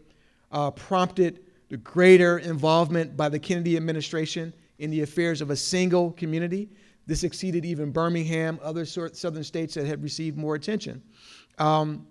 [0.52, 6.10] uh, prompted the greater involvement by the Kennedy administration in the affairs of a single
[6.12, 6.68] community.
[7.06, 11.00] This exceeded even Birmingham, other southern states that had received more attention.
[11.58, 12.06] Um,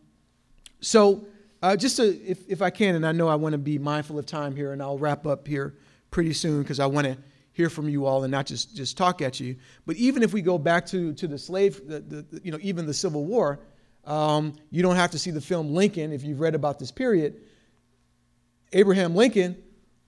[0.80, 1.26] so,
[1.62, 4.18] uh, just to, if, if I can, and I know I want to be mindful
[4.18, 5.76] of time here, and I'll wrap up here
[6.12, 7.18] pretty soon because I want to
[7.52, 9.58] hear from you all and not just, just talk at you.
[9.86, 12.86] But even if we go back to, to the slave, the, the, you know, even
[12.86, 13.60] the Civil War,
[14.06, 17.42] um, you don't have to see the film Lincoln if you've read about this period.
[18.72, 19.62] Abraham Lincoln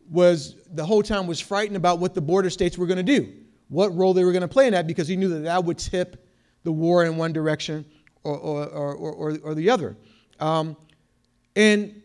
[0.09, 3.31] was the whole time was frightened about what the border states were going to do,
[3.69, 5.77] what role they were going to play in that, because he knew that that would
[5.77, 6.27] tip
[6.63, 7.85] the war in one direction
[8.23, 9.97] or, or, or, or, the other.
[10.39, 10.77] Um,
[11.55, 12.01] and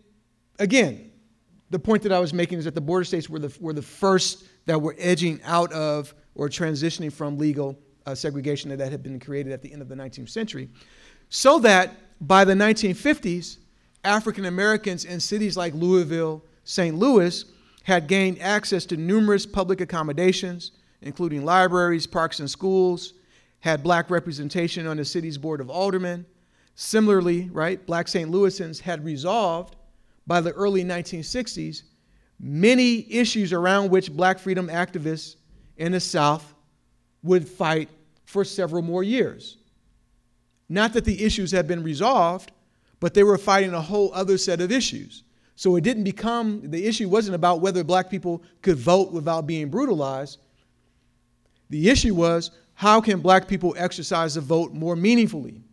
[0.59, 1.11] again,
[1.71, 3.83] the point that I was making is that the border states were the, were the
[3.83, 9.21] first that were edging out of or transitioning from legal uh, segregation that had been
[9.21, 10.69] created at the end of the 19th century.
[11.29, 13.59] So that by the 1950s,
[14.05, 16.97] African Americans in cities like Louisville, St.
[16.97, 17.45] Louis,
[17.89, 23.15] had gained access to numerous public accommodations, including libraries, parks, and schools,
[23.61, 26.27] had black representation on the city's board of aldermen.
[26.75, 28.31] Similarly, right, black St.
[28.31, 29.77] Louisans had resolved
[30.27, 31.85] by the early 1960s
[32.39, 35.37] many issues around which black freedom activists
[35.79, 36.55] in the South
[37.23, 37.89] would fight
[38.27, 39.57] for several more years.
[40.69, 42.53] Not that the issues had been resolved,
[43.01, 45.25] but they were fighting a whole other set of issues.
[45.59, 49.71] So it didn't become, the issue wasn't about whether black people could vote without being
[49.71, 50.39] brutalized.
[51.69, 55.65] The issue was how can black people exercise the vote more meaningfully?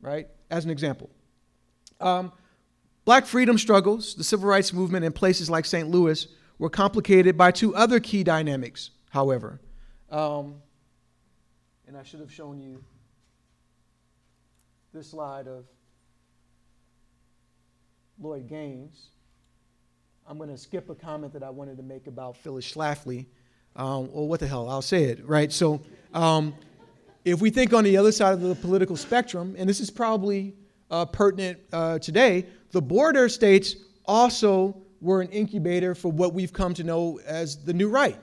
[0.00, 0.28] Right?
[0.48, 1.10] As an example.
[2.00, 2.30] Um,
[3.04, 5.88] black freedom struggles, the civil rights movement in places like St.
[5.88, 6.28] Louis,
[6.60, 9.60] were complicated by two other key dynamics, however.
[10.08, 10.62] Um,
[11.88, 12.84] and I should have shown you
[14.92, 15.64] this slide of
[18.20, 19.08] Lloyd Gaines.
[20.26, 23.26] I'm going to skip a comment that I wanted to make about Phyllis Schlafly.
[23.76, 25.52] Um, or what the hell, I'll say it, right?
[25.52, 25.80] So,
[26.12, 26.54] um,
[27.24, 30.54] if we think on the other side of the political spectrum, and this is probably
[30.90, 36.72] uh, pertinent uh, today, the border states also were an incubator for what we've come
[36.74, 38.18] to know as the new right,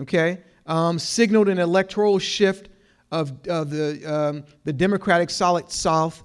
[0.00, 0.38] okay?
[0.66, 2.68] Um, signaled an electoral shift
[3.10, 6.22] of, of the, um, the Democratic solid South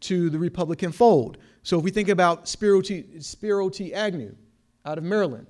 [0.00, 1.38] to the Republican fold.
[1.62, 3.92] So if we think about Spiro T, Spiro T.
[3.92, 4.34] Agnew
[4.84, 5.46] out of Maryland,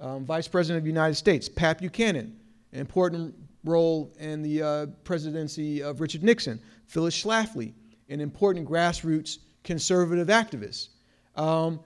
[0.00, 2.36] um, Vice President of the United States, Pat Buchanan,
[2.72, 7.72] an important role in the uh, presidency of Richard Nixon, Phyllis Schlafly,
[8.08, 10.88] an important grassroots conservative activist.
[11.36, 11.80] Um,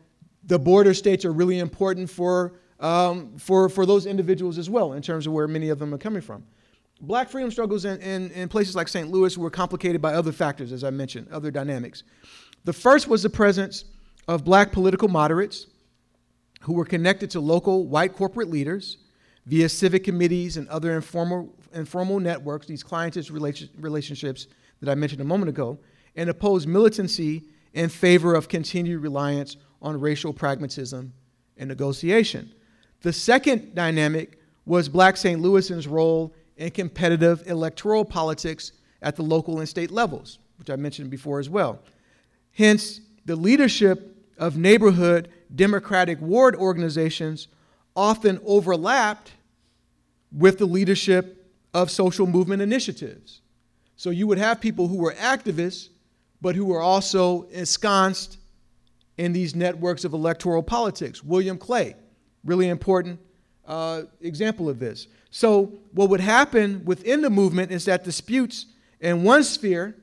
[0.44, 5.02] the border states are really important for, um, for, for those individuals as well, in
[5.02, 6.44] terms of where many of them are coming from.
[7.00, 9.08] Black freedom struggles in, in, in places like St.
[9.08, 12.02] Louis were complicated by other factors, as I mentioned, other dynamics.
[12.68, 13.86] The first was the presence
[14.28, 15.68] of black political moderates
[16.60, 18.98] who were connected to local white corporate leaders
[19.46, 24.48] via civic committees and other informal, informal networks, these clientist relation, relationships
[24.80, 25.78] that I mentioned a moment ago,
[26.14, 31.14] and opposed militancy in favor of continued reliance on racial pragmatism
[31.56, 32.52] and negotiation.
[33.00, 35.40] The second dynamic was black St.
[35.40, 41.08] Louisans' role in competitive electoral politics at the local and state levels, which I mentioned
[41.08, 41.80] before as well.
[42.52, 47.48] Hence, the leadership of neighborhood Democratic ward organizations
[47.96, 49.32] often overlapped
[50.32, 53.40] with the leadership of social movement initiatives.
[53.96, 55.88] So you would have people who were activists,
[56.40, 58.38] but who were also ensconced
[59.16, 61.24] in these networks of electoral politics.
[61.24, 61.96] William Clay,
[62.44, 63.18] really important
[63.66, 65.08] uh, example of this.
[65.30, 68.66] So, what would happen within the movement is that disputes
[69.00, 69.94] in one sphere,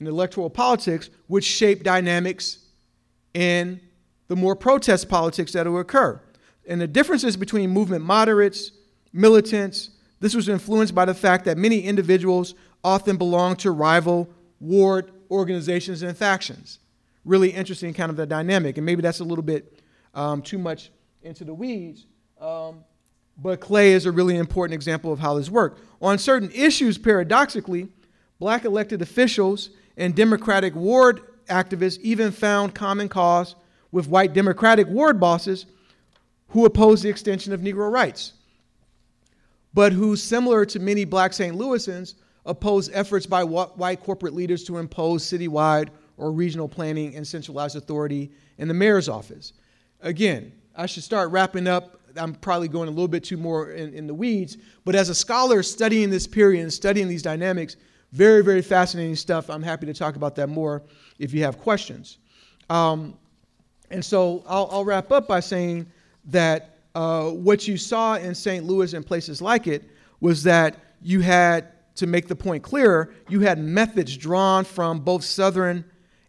[0.00, 2.58] in electoral politics, which shape dynamics
[3.34, 3.80] in
[4.28, 6.20] the more protest politics that will occur.
[6.66, 8.72] And the differences between movement moderates,
[9.12, 9.90] militants,
[10.20, 14.28] this was influenced by the fact that many individuals often belong to rival
[14.60, 16.78] ward organizations and factions.
[17.24, 18.76] Really interesting kind of the dynamic.
[18.76, 19.80] And maybe that's a little bit
[20.14, 20.90] um, too much
[21.22, 22.06] into the weeds.
[22.40, 22.84] Um,
[23.40, 25.80] but Clay is a really important example of how this worked.
[26.02, 27.88] On certain issues, paradoxically,
[28.38, 33.56] black elected officials and Democratic ward activists even found common cause
[33.90, 35.66] with white Democratic ward bosses
[36.48, 38.32] who opposed the extension of Negro rights,
[39.74, 41.54] but who, similar to many black St.
[41.54, 42.14] Louisans,
[42.46, 48.30] opposed efforts by white corporate leaders to impose citywide or regional planning and centralized authority
[48.56, 49.52] in the mayor's office.
[50.00, 52.00] Again, I should start wrapping up.
[52.16, 55.14] I'm probably going a little bit too more in, in the weeds, but as a
[55.14, 57.76] scholar studying this period and studying these dynamics,
[58.12, 59.50] very, very fascinating stuff.
[59.50, 60.82] I'm happy to talk about that more
[61.18, 62.18] if you have questions.
[62.70, 63.16] Um,
[63.90, 65.86] and so I'll, I'll, wrap up by saying
[66.26, 68.64] that uh, what you saw in St.
[68.64, 69.84] Louis and places like it
[70.20, 75.24] was that you had, to make the point clearer, you had methods drawn from both
[75.24, 75.84] Southern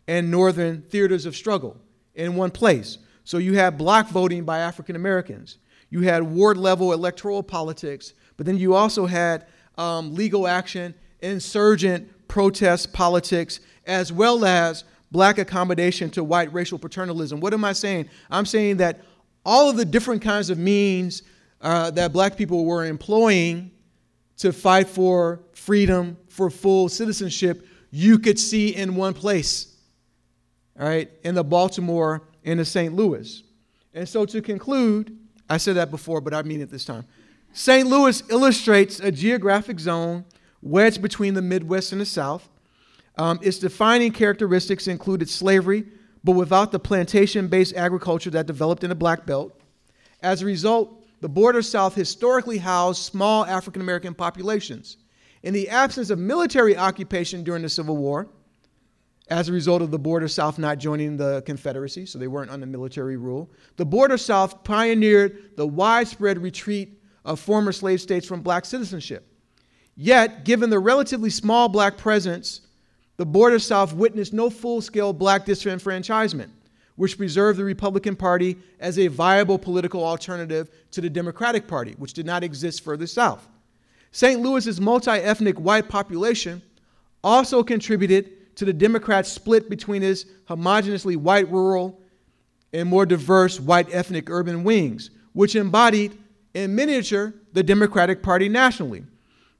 [0.08, 1.78] and Northern theaters of struggle
[2.16, 2.98] in one place.
[3.24, 5.58] So you had block voting by African Americans,
[5.92, 9.46] you had ward level electoral politics, but then you also had
[9.78, 17.40] um, legal action, insurgent protest politics, as well as black accommodation to white racial paternalism.
[17.40, 18.10] What am I saying?
[18.30, 19.02] I'm saying that
[19.46, 21.24] all of the different kinds of means
[21.62, 23.72] uh, that black people were employing
[24.38, 29.76] to fight for freedom, for full citizenship, you could see in one place,
[30.80, 32.94] all right, in the Baltimore and the St.
[32.94, 33.44] Louis.
[33.94, 35.18] And so to conclude,
[35.50, 37.06] I said that before, but I mean it this time.
[37.52, 37.88] St.
[37.88, 40.24] Louis illustrates a geographic zone
[40.62, 42.50] wedged between the Midwest and the South
[43.20, 45.84] um, its defining characteristics included slavery,
[46.24, 49.60] but without the plantation based agriculture that developed in the Black Belt.
[50.24, 54.98] As a result, the border South historically housed small African American populations.
[55.44, 58.30] In the absence of military occupation during the Civil War,
[59.30, 62.66] as a result of the border South not joining the Confederacy, so they weren't under
[62.66, 68.64] military rule, the border South pioneered the widespread retreat of former slave states from black
[68.64, 69.29] citizenship.
[70.02, 72.62] Yet, given the relatively small black presence
[73.18, 76.48] the border South witnessed no full scale black disenfranchisement,
[76.96, 82.14] which preserved the Republican Party as a viable political alternative to the Democratic Party, which
[82.14, 83.46] did not exist further south.
[84.14, 84.40] St.
[84.40, 86.62] Louis's multi-ethnic white population
[87.22, 92.00] also contributed to the Democrats' split between its homogeneously white rural
[92.72, 96.18] and more diverse white ethnic urban wings, which embodied
[96.54, 99.04] in miniature the Democratic Party nationally.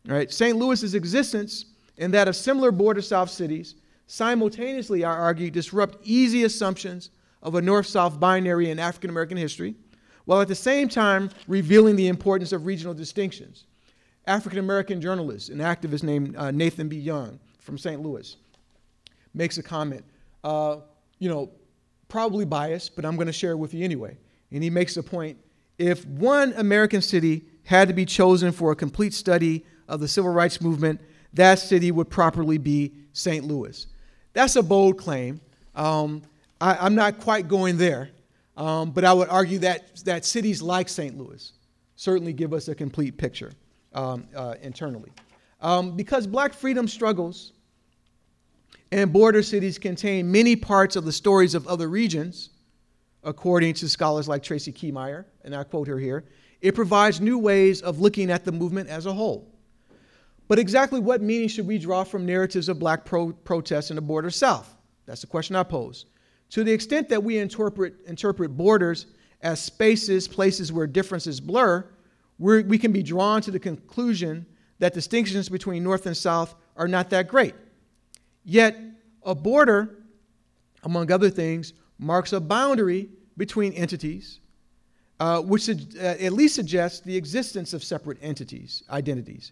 [0.06, 0.32] Right?
[0.32, 0.58] St.
[0.58, 1.66] Louis's existence
[1.98, 3.76] and that of similar border South cities
[4.08, 7.12] simultaneously, I argue, disrupt easy assumptions
[7.44, 9.76] of a North South binary in African American history,
[10.26, 13.66] while at the same time revealing the importance of regional distinctions.
[14.26, 16.98] African American journalist and activist named uh, Nathan B.
[16.98, 18.02] Young from St.
[18.02, 18.36] Louis
[19.34, 20.04] makes a comment,
[20.44, 20.78] uh,
[21.20, 21.50] you know,
[22.08, 24.18] probably biased, but I'm going to share it with you anyway.
[24.52, 25.38] And he makes the point
[25.78, 30.32] if one American city had to be chosen for a complete study of the civil
[30.32, 31.00] rights movement,
[31.34, 33.46] that city would properly be St.
[33.46, 33.86] Louis.
[34.34, 35.40] That's a bold claim.
[35.76, 36.24] Um,
[36.60, 38.10] I, am not quite going there,
[38.58, 41.16] um, but I would argue that, that cities like St.
[41.16, 41.54] Louis
[41.96, 43.52] certainly give us a complete picture
[43.94, 45.12] um, uh, internally.
[45.62, 47.54] Um, because black freedom struggles
[48.92, 52.50] and border cities contain many parts of the stories of other regions,
[53.24, 56.26] according to scholars like Tracy K'Meyer, and I quote her here,
[56.62, 59.48] it provides new ways of looking at the movement as a whole.
[60.48, 64.02] But exactly what meaning should we draw from narratives of black pro- protests in the
[64.02, 64.76] border south?
[65.06, 66.06] That's the question I pose.
[66.52, 69.06] To the extent that we interpret, interpret borders
[69.42, 71.86] as spaces, places where differences blur,
[72.40, 74.46] we can be drawn to the conclusion
[74.80, 77.54] that distinctions between North and South are not that great.
[78.44, 78.78] Yet,
[79.24, 80.04] a border,
[80.84, 84.40] among other things, marks a boundary between entities,
[85.20, 89.52] uh, which uh, at least suggests the existence of separate entities, identities.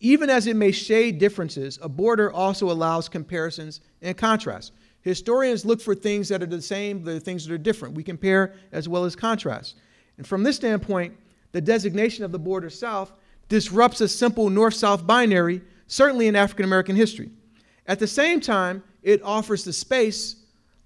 [0.00, 4.72] Even as it may shade differences, a border also allows comparisons and contrasts.
[5.00, 7.94] Historians look for things that are the same, the things that are different.
[7.94, 9.76] We compare as well as contrast.
[10.18, 11.16] And from this standpoint,
[11.52, 13.12] the designation of the border south
[13.48, 17.30] disrupts a simple north south binary, certainly in African American history.
[17.86, 20.36] At the same time, it offers the space,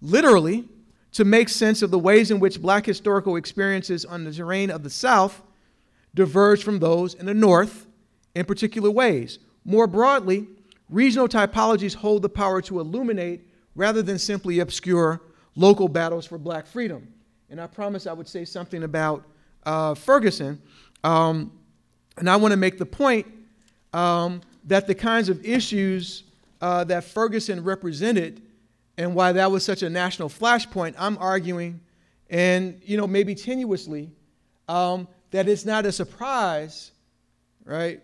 [0.01, 0.69] literally,
[1.13, 4.83] to make sense of the ways in which black historical experiences on the terrain of
[4.83, 5.43] the South
[6.15, 7.87] diverge from those in the North
[8.35, 9.39] in particular ways.
[9.65, 10.47] More broadly,
[10.89, 15.21] regional typologies hold the power to illuminate rather than simply obscure
[15.55, 17.13] local battles for black freedom.
[17.51, 19.25] And I promised I would say something about
[19.65, 20.61] uh, Ferguson.
[21.05, 21.53] Um,
[22.17, 23.27] and I want to make the point
[23.93, 26.25] um, that the kinds of issues
[26.61, 28.43] uh, that Ferguson represented
[28.99, 31.81] and why that was such a national flashpoint, I'm arguing,
[32.29, 34.11] and you know maybe tenuously,
[34.69, 36.91] um, that it's not a surprise,
[37.65, 38.03] right,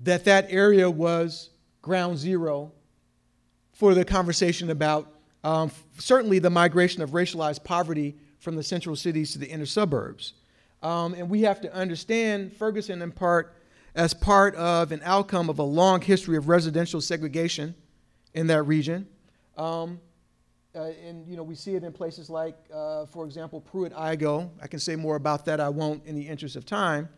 [0.00, 1.50] that that area was
[1.80, 2.72] ground zero
[3.72, 5.10] for the conversation about
[5.44, 10.34] um, certainly the migration of racialized poverty from the central cities to the inner suburbs.
[10.82, 13.54] Um, and we have to understand Ferguson in part
[13.94, 17.74] as part of an outcome of a long history of residential segregation
[18.34, 19.06] in that region.
[19.56, 20.00] Um,
[20.74, 24.50] uh, and you know we see it in places like, uh, for example, Pruitt-Igoe.
[24.62, 25.60] I can say more about that.
[25.60, 27.08] I won't in the interest of time.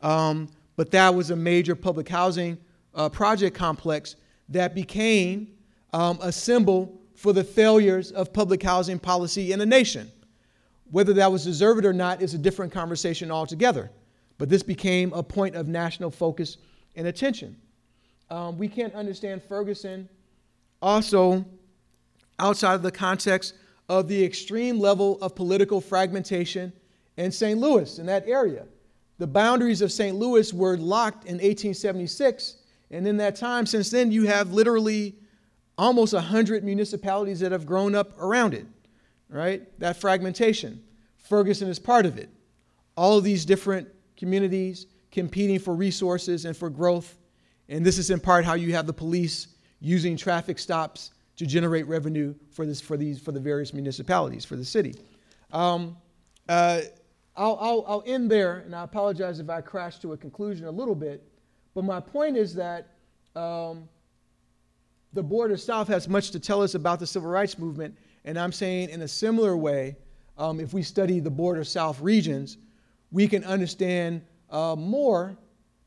[0.00, 2.58] Um, but that was a major public housing
[2.94, 4.16] uh, project complex
[4.48, 5.48] that became
[5.92, 10.10] um, a symbol for the failures of public housing policy in the nation.
[10.90, 13.90] Whether that was deserved or not is a different conversation altogether.
[14.36, 16.56] But this became a point of national focus
[16.96, 17.56] and attention.
[18.30, 20.08] Um, we can't understand Ferguson
[20.82, 21.44] also
[22.38, 23.54] outside of the context
[23.88, 26.72] of the extreme level of political fragmentation
[27.16, 27.58] in St.
[27.58, 28.66] Louis, in that area.
[29.18, 30.16] The boundaries of St.
[30.16, 32.56] Louis were locked in 1876,
[32.90, 35.14] and in that time, since then, you have literally
[35.78, 38.66] almost 100 municipalities that have grown up around it,
[39.28, 39.78] right?
[39.78, 40.82] That fragmentation.
[41.16, 42.28] Ferguson is part of it.
[42.96, 47.18] All of these different communities competing for resources and for growth.
[47.68, 49.48] And this is in part how you have the police
[49.80, 54.56] using traffic stops to generate revenue for, this, for, these, for the various municipalities, for
[54.56, 54.94] the city.
[55.52, 55.96] Um,
[56.48, 56.82] uh,
[57.36, 60.70] I'll, I'll, I'll end there, and I apologize if I crash to a conclusion a
[60.70, 61.22] little bit.
[61.74, 62.90] But my point is that
[63.34, 63.88] um,
[65.12, 67.96] the border south has much to tell us about the civil rights movement.
[68.24, 69.96] And I'm saying, in a similar way,
[70.38, 72.58] um, if we study the border south regions,
[73.10, 75.36] we can understand uh, more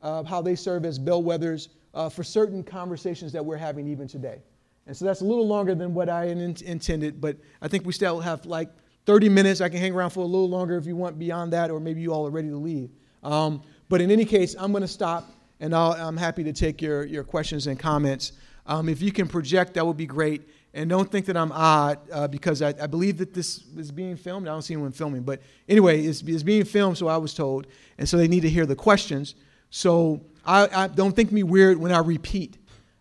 [0.01, 4.41] uh, how they serve as bellwethers uh, for certain conversations that we're having even today.
[4.87, 7.91] And so that's a little longer than what I in- intended, but I think we
[7.91, 8.69] still have like
[9.05, 9.61] 30 minutes.
[9.61, 12.01] I can hang around for a little longer if you want beyond that, or maybe
[12.01, 12.89] you all are ready to leave.
[13.21, 15.29] Um, but in any case, I'm going to stop,
[15.59, 18.31] and i am happy to take your, your questions and comments.
[18.65, 20.47] Um, if you can project, that would be great.
[20.73, 24.15] And don't think that I'm odd uh, because I, I, believe that this is being
[24.15, 24.47] filmed.
[24.47, 25.23] I don't see anyone filming.
[25.23, 27.67] But anyway, it's, it's being filmed, so I was told.
[27.97, 29.35] And so they need to hear the questions.
[29.69, 32.57] So I, I don't think me weird when I repeat,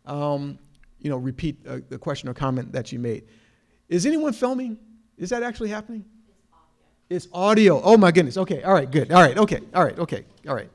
[0.07, 0.59] um,
[1.07, 3.23] you know, repeat a, a question or comment that you made.
[3.89, 4.77] Is anyone filming?
[5.17, 6.05] Is that actually happening?
[7.09, 7.81] It's audio.
[7.81, 8.37] Oh my goodness.
[8.37, 8.65] Okay.
[8.65, 8.91] All right.
[8.91, 9.13] Good.
[9.13, 9.39] All right.
[9.39, 9.61] Okay.
[9.73, 9.97] All right.
[9.97, 10.25] Okay.
[10.49, 10.69] All right.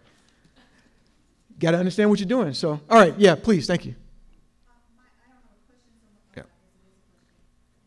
[1.60, 2.54] Got to understand what you're doing.
[2.54, 3.14] So, all right.
[3.18, 3.36] Yeah.
[3.36, 3.68] Please.
[3.68, 3.92] Thank you.
[3.92, 6.40] Uh, I don't have a question so much.
[6.40, 6.48] Yeah.
[6.48, 6.48] as
[6.80, 7.36] it is a question.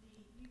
[0.04, 0.48] The, you, you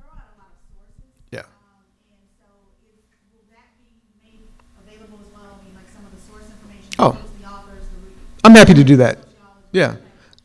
[0.00, 1.04] throw out a lot of sources.
[1.30, 1.44] Yeah.
[1.44, 2.48] And so
[2.88, 3.04] is,
[3.36, 3.92] will that be
[4.24, 4.48] made
[4.88, 5.60] available as well?
[5.60, 7.12] I mean, like some of the source information, Oh.
[7.12, 8.00] who's the authors, the.
[8.08, 8.16] re-
[8.48, 9.18] I'm happy to do that.
[9.72, 10.00] Yeah.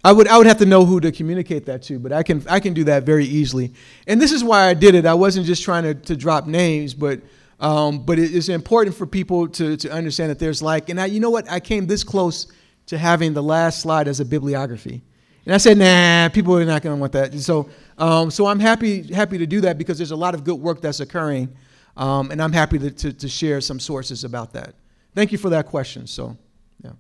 [0.06, 2.44] I would, I would have to know who to communicate that to, but I can,
[2.48, 3.74] I can do that very easily.
[4.06, 5.04] And this is why I did it.
[5.08, 7.22] I wasn't just trying to, to drop names, but,
[7.60, 11.08] um, but it- it's important for people to, to understand that there's like, and I,
[11.08, 11.50] you know what?
[11.50, 12.46] I came this close
[12.86, 15.02] to having the last slide as a bibliography.
[15.44, 17.34] And I said, nah, people are not going to want that.
[17.40, 20.60] So, um, so I'm happy, happy to do that because there's a lot of good
[20.60, 21.50] work that's occurring.
[21.98, 24.76] Um, and I'm happy to, to, to share some sources about that.
[25.16, 26.06] Thank you for that question.
[26.06, 26.38] So,
[26.84, 26.92] yeah.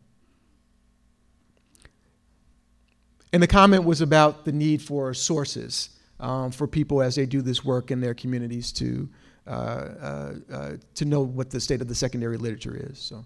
[3.35, 5.89] And the comment was about the need for sources
[6.21, 9.09] um, for people as they do this work in their communities to,
[9.45, 12.97] uh, uh, uh, to know what the state of the secondary literature is.
[12.97, 13.25] So,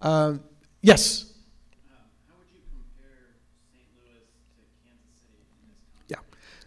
[0.00, 0.42] um,
[0.80, 1.34] yes.
[2.30, 3.36] How would you compare
[3.70, 3.84] St.
[3.94, 5.44] Louis to Kansas City
[6.08, 6.16] Yeah.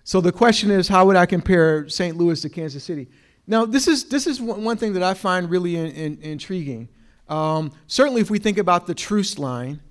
[0.04, 2.16] So the question is, how would I compare St.
[2.16, 3.08] Louis to Kansas City?
[3.48, 6.88] Now, this is this is one one thing that I find really in, in, intriguing.
[7.30, 9.82] Um, certainly, if we think about the Troost line,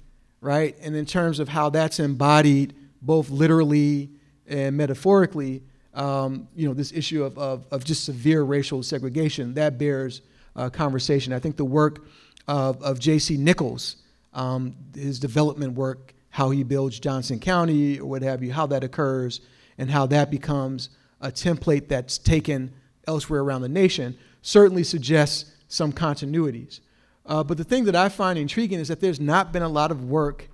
[0.43, 4.11] right, and in terms of how that's embodied both literally
[4.47, 5.63] and metaphorically,
[5.95, 10.21] um, you know, this issue of, of, of just severe racial segregation that bears
[10.57, 11.33] uh, conversation.
[11.33, 12.05] I think the work
[12.49, 13.37] of, of J.C.
[13.37, 13.97] Nichols,
[14.35, 18.83] um, his development work, how he builds Johnson County or what have you, how that
[18.83, 19.41] occurs,
[19.79, 20.89] and how that becomes
[21.21, 22.73] a template that's taken
[23.07, 26.81] elsewhere around the nation, certainly suggests some continuities.
[27.25, 29.91] Uh, but the thing that I find intriguing is that there's not been a lot
[29.91, 30.49] of work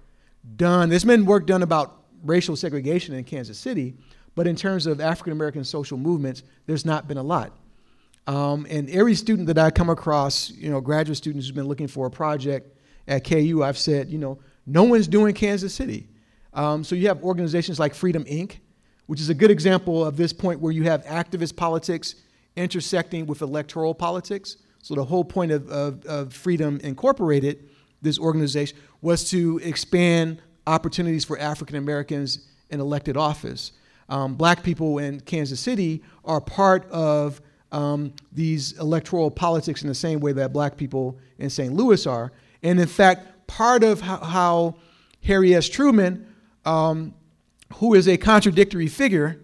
[0.57, 0.89] done.
[0.89, 3.95] There's been work done about racial segregation in Kansas City,
[4.35, 7.53] but in terms of African American social movements, there's not been a lot.
[8.27, 11.89] Um, and every student that I come across, you know, graduate students who've been looking
[11.89, 16.09] for a project at KU, I've said, you know, no one's doing Kansas City.
[16.53, 18.59] Um, so you have organizations like Freedom Inc.,
[19.07, 22.17] which is a good example of this point where you have activist politics
[22.57, 24.59] intersecting with electoral politics.
[24.89, 27.69] So the whole point of, of, of Freedom Incorporated,
[28.01, 33.73] this organization, was to expand opportunities for African Americans in elected office.
[34.09, 39.95] Um, black people in Kansas City are part of um, these electoral politics in the
[39.95, 41.75] same way that black people in St.
[41.75, 42.33] Louis are.
[42.63, 44.77] And in fact, part of how, how
[45.23, 45.69] Harry S.
[45.69, 46.35] Truman,
[46.65, 47.13] um,
[47.75, 49.39] who is a contradictory figure,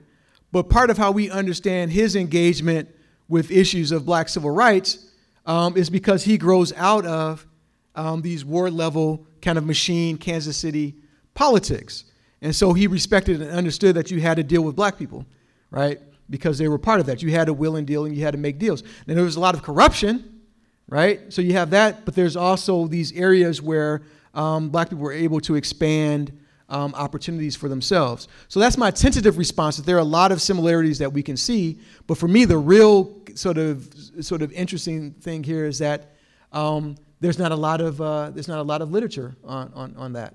[0.53, 2.89] but part of how we understand his engagement
[3.29, 5.11] with issues of black civil rights
[5.47, 7.47] um, is because he grows out of
[7.95, 10.95] um, these war level kind of machine Kansas City
[11.35, 12.05] politics.
[12.43, 15.27] And so he respected and understood that you had to deal with black people,
[15.71, 16.01] right?
[16.29, 17.23] Because they were part of that.
[17.23, 18.83] You had to will and deal and you had to make deals.
[19.07, 20.43] And there was a lot of corruption,
[20.89, 21.33] right?
[21.33, 24.03] So you have that, but there's also these areas where
[24.35, 26.39] um, black people were able to expand
[26.75, 28.27] um, opportunities for themselves.
[28.49, 29.77] So that's my tentative response.
[29.77, 32.59] That there are a lot of similarities that we can see, but for me, the
[32.59, 36.17] real sort of sort of interesting thing here is that
[36.53, 39.97] um, there's not a lot of uh, there's not a lot of literature on on,
[39.97, 40.35] on that.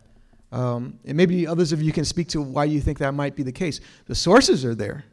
[0.52, 3.44] Um, and maybe others of you can speak to why you think that might be
[3.44, 3.82] the case.
[4.06, 5.04] The sources are there.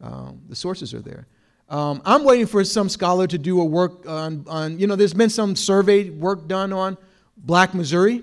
[0.00, 1.28] Um, the sources are there.
[1.68, 5.14] Um, I'm waiting for some scholar to do a work on, on, you know, there's
[5.14, 6.98] been some survey work done on
[7.36, 8.22] black Missouri,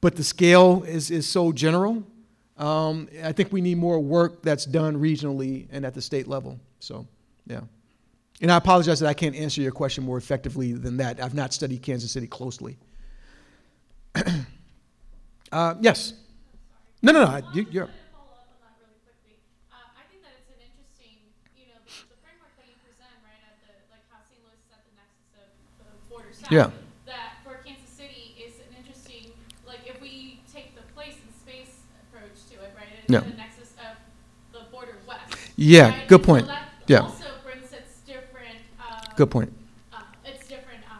[0.00, 2.02] but the scale is, is so general.
[2.56, 6.58] Um, I think we need more work that's done regionally and at the state level.
[6.78, 7.06] So,
[7.46, 7.60] yeah.
[8.42, 11.22] And I apologize that I can't answer your question more effectively than that.
[11.22, 12.78] I've not studied Kansas City closely.
[15.52, 16.14] uh, yes.
[17.02, 17.30] No, no, no.
[17.30, 17.42] I-
[20.10, 21.16] think that it's an interesting,
[26.34, 26.70] You, you're.
[26.72, 26.89] I
[33.14, 33.30] right, Yeah.
[33.30, 33.96] the nexus of
[34.52, 35.36] the border west.
[35.56, 36.08] Yeah, right?
[36.08, 36.46] good so point.
[36.46, 37.00] that Yeah.
[37.00, 39.52] Also brings its different, um, Good point.
[39.92, 40.98] uh, it's different um,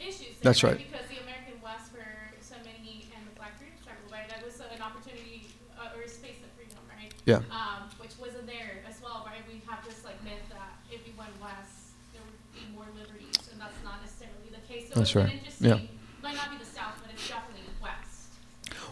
[0.00, 0.36] issues.
[0.40, 0.76] There, That's right.
[0.78, 2.04] Because the American West, for
[2.40, 5.48] so many, and the Black freedom struggle, right, that was an opportunity
[5.78, 7.12] uh, or a space of freedom, right?
[7.24, 7.40] Yeah.
[7.52, 9.40] Um, which wasn't there as well, right?
[9.48, 13.36] We have this like myth that if we went west, there would be more liberties,
[13.52, 14.88] and that's not necessarily the case.
[14.92, 15.40] So That's right.
[15.60, 15.78] Yeah.
[16.22, 18.34] might not be the South, but it's definitely west.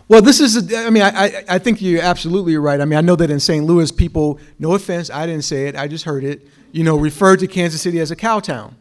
[0.09, 2.81] Well, this is, I mean, I, I, think you're absolutely right.
[2.81, 3.67] I mean, I know that in St.
[3.67, 7.41] Louis, people, no offense, I didn't say it, I just heard it, you know, referred
[7.41, 8.75] to Kansas City as a cow town,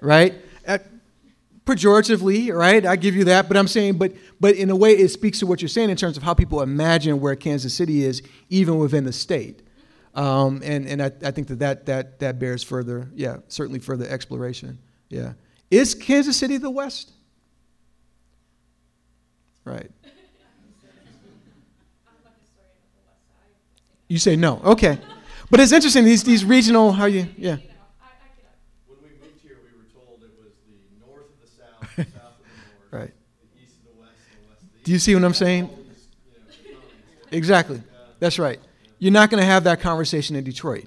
[0.00, 0.34] right?
[0.66, 0.78] Uh,
[1.64, 2.84] pejoratively, right?
[2.84, 5.46] I give you that, but I'm saying, but but in a way, it speaks to
[5.46, 9.04] what you're saying in terms of how people imagine where Kansas City is, even within
[9.04, 9.62] the state.
[10.14, 14.06] Um, and and I, I think that, that that that bears further, yeah, certainly further
[14.08, 14.78] exploration.
[15.08, 15.34] Yeah,
[15.70, 17.12] is Kansas City the West?
[19.64, 19.90] Right.
[24.14, 24.60] You say no.
[24.64, 25.00] Okay.
[25.50, 27.56] But it's interesting these these regional how you yeah.
[27.56, 32.04] When we moved here, we were told it was the north of the south, the
[32.16, 33.12] south of the north, Right.
[33.56, 34.84] the east of the west, and the west of the east.
[34.84, 35.64] Do you see what I'm saying?
[35.64, 36.06] All these,
[36.64, 37.32] you know, components.
[37.32, 37.82] Exactly.
[38.20, 38.60] That's right.
[39.00, 40.84] You're not going to have that conversation in Detroit.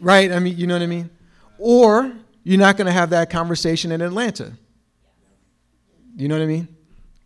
[0.00, 0.32] Right?
[0.32, 1.10] I mean, you know what I mean?
[1.58, 4.52] Or you're not going to have that conversation in Atlanta.
[6.16, 6.66] You know what I mean?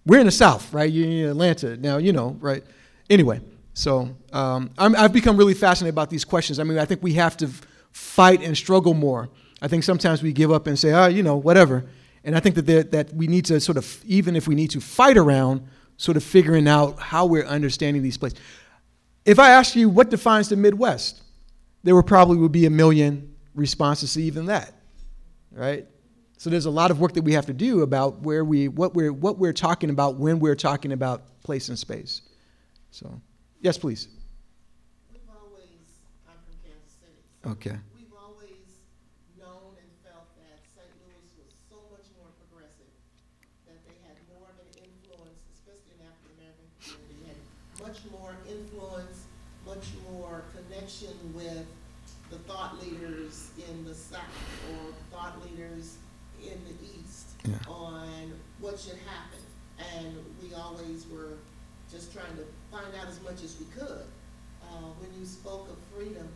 [0.04, 0.92] We're in the South, right?
[0.92, 1.78] You're in Atlanta.
[1.78, 2.62] Now, you know, right?
[3.08, 3.40] Anyway,
[3.78, 6.58] so um, I'm, I've become really fascinated about these questions.
[6.58, 7.48] I mean, I think we have to
[7.92, 9.28] fight and struggle more.
[9.62, 11.84] I think sometimes we give up and say, oh, you know, whatever.
[12.24, 14.80] And I think that, that we need to sort of, even if we need to
[14.80, 15.62] fight around,
[15.96, 18.40] sort of figuring out how we're understanding these places.
[19.24, 21.22] If I ask you what defines the Midwest,
[21.84, 24.74] there would probably would be a million responses to even that,
[25.52, 25.86] right?
[26.36, 28.94] So there's a lot of work that we have to do about where we, what
[28.94, 32.22] we're, what we're talking about when we're talking about place and space.
[32.90, 33.20] So,
[33.60, 34.08] yes, please.
[35.12, 37.20] We've always, I'm from Kansas City.
[37.46, 37.76] Okay.
[37.96, 38.82] We've always
[39.38, 40.88] known and felt that St.
[41.04, 42.90] Louis was so much more progressive,
[43.66, 47.38] that they had more of an influence, especially in African American community, had
[47.82, 49.26] much more influence,
[49.66, 51.66] much more connection with
[52.30, 54.20] the thought leaders in the South
[54.72, 55.96] or thought leaders
[56.42, 57.56] in the East Yeah.
[57.66, 59.40] on what should happen.
[59.96, 61.38] And we always were
[61.90, 64.04] just trying to find out as much as we could.
[64.62, 66.28] Uh, when you spoke of freedom,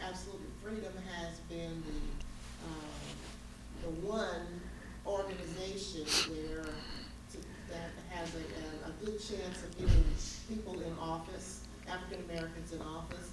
[0.00, 4.60] absolutely, freedom has been the, uh, the one
[5.06, 7.38] organization where, to,
[7.68, 10.04] that has a, a, a good chance of getting
[10.48, 13.30] people in office, African Americans in office,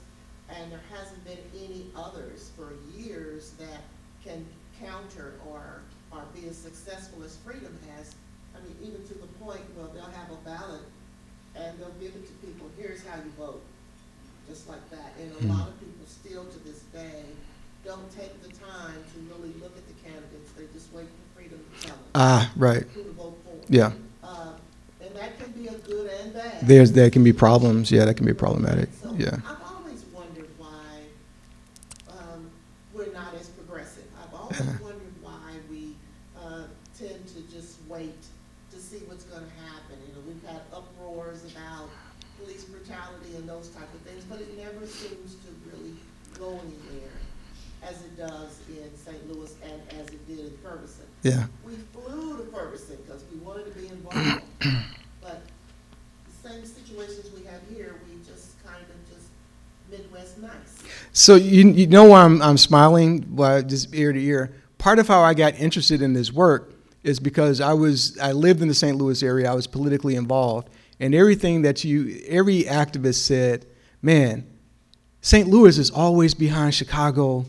[0.50, 3.82] and there hasn't been any others for years that
[4.24, 4.46] can
[4.80, 5.82] counter or,
[6.12, 8.14] or be as successful as freedom has.
[8.56, 10.82] I mean, even to the point, well, they'll have a ballot
[11.56, 13.62] and they'll give it to people, here's how you vote,
[14.48, 15.14] just like that.
[15.20, 17.24] And a lot of people still to this day
[17.86, 21.60] don't take the time to really look at the candidates, they just wait for freedom
[21.82, 22.84] to tell them Ah, right.
[22.94, 23.56] who to vote for.
[23.70, 23.92] Yeah.
[24.24, 24.54] Uh,
[25.02, 26.60] and that can be a good and bad.
[26.68, 27.92] There's, there can be problems.
[27.92, 28.90] Yeah, that can be problematic.
[29.04, 29.36] So Yeah.
[29.48, 30.72] I've always wondered why
[32.10, 32.50] um,
[32.94, 34.06] we're not as progressive.
[34.22, 34.78] I've always Yeah.
[34.82, 35.96] wondered why we
[36.42, 36.64] uh,
[36.98, 38.16] tend to just wait
[38.72, 39.98] to see what's going to happen.
[40.08, 41.90] You know, we've had uproars about
[42.42, 45.96] police brutality and those type of things, but it never seems to really
[46.38, 47.16] go anywhere
[47.84, 49.32] as it does in St.
[49.32, 51.06] Louis and as it did in Ferguson.
[51.24, 51.46] Yeah.
[51.66, 54.44] We flew to Ferguson because we wanted to be involved.
[55.22, 55.42] But
[56.28, 59.28] the same situations we have here, we just kind of just
[59.90, 60.84] Midwest nice.
[61.14, 64.54] So you, you know why I'm, I'm smiling, why just ear to ear.
[64.78, 66.75] Part of how I got interested in this work
[67.06, 68.98] is because I was I lived in the St.
[68.98, 69.50] Louis area.
[69.50, 73.66] I was politically involved, and everything that you every activist said,
[74.02, 74.46] man,
[75.22, 75.48] St.
[75.48, 77.46] Louis is always behind Chicago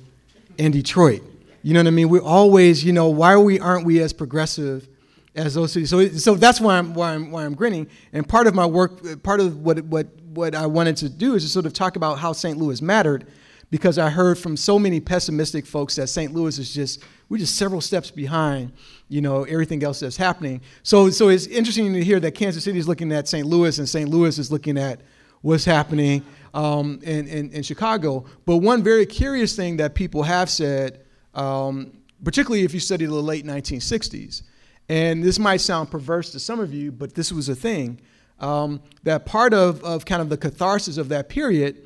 [0.58, 1.22] and Detroit.
[1.62, 2.10] You know what I mean?
[2.10, 4.86] We're always, you know, why are we aren't we as progressive
[5.34, 5.90] as those cities?
[5.90, 7.88] So, so that's why I'm why I'm why I'm grinning.
[8.12, 11.44] And part of my work, part of what what what I wanted to do is
[11.44, 12.58] to sort of talk about how St.
[12.58, 13.26] Louis mattered,
[13.70, 16.32] because I heard from so many pessimistic folks that St.
[16.32, 18.72] Louis is just we're just several steps behind,
[19.08, 20.60] you know, everything else that's happening.
[20.82, 23.46] So so it's interesting to hear that Kansas City is looking at St.
[23.46, 24.08] Louis and St.
[24.08, 25.00] Louis is looking at
[25.42, 28.24] what's happening um, in, in, in Chicago.
[28.46, 31.04] But one very curious thing that people have said,
[31.34, 31.92] um,
[32.24, 34.42] particularly if you study the late 1960s,
[34.88, 38.00] and this might sound perverse to some of you, but this was a thing,
[38.40, 41.85] um, that part of, of kind of the catharsis of that period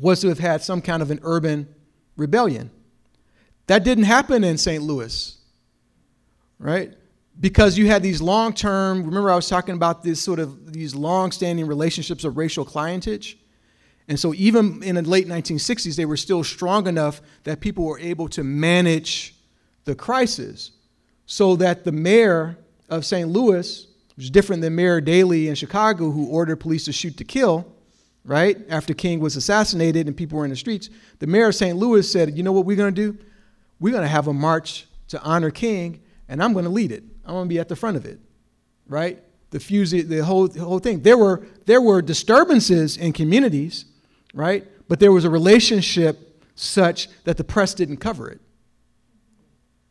[0.00, 1.68] was to have had some kind of an urban
[2.16, 2.70] rebellion.
[3.66, 4.82] That didn't happen in St.
[4.82, 5.36] Louis,
[6.58, 6.92] right?
[7.40, 10.94] Because you had these long term, remember I was talking about this sort of these
[10.94, 13.36] long standing relationships of racial clientage?
[14.06, 17.98] And so even in the late 1960s, they were still strong enough that people were
[17.98, 19.34] able to manage
[19.84, 20.72] the crisis
[21.26, 22.58] so that the mayor
[22.90, 23.28] of St.
[23.28, 27.24] Louis, which is different than Mayor Daley in Chicago, who ordered police to shoot to
[27.24, 27.73] kill,
[28.24, 31.76] right, after King was assassinated and people were in the streets, the mayor of St.
[31.76, 33.18] Louis said, you know what we're going to do?
[33.80, 37.04] We're going to have a march to honor King, and I'm going to lead it.
[37.24, 38.18] I'm going to be at the front of it,
[38.88, 39.22] right?
[39.50, 41.00] The fuse, the whole, the whole thing.
[41.00, 43.84] There were, there were disturbances in communities,
[44.32, 44.66] right?
[44.88, 48.40] But there was a relationship such that the press didn't cover it,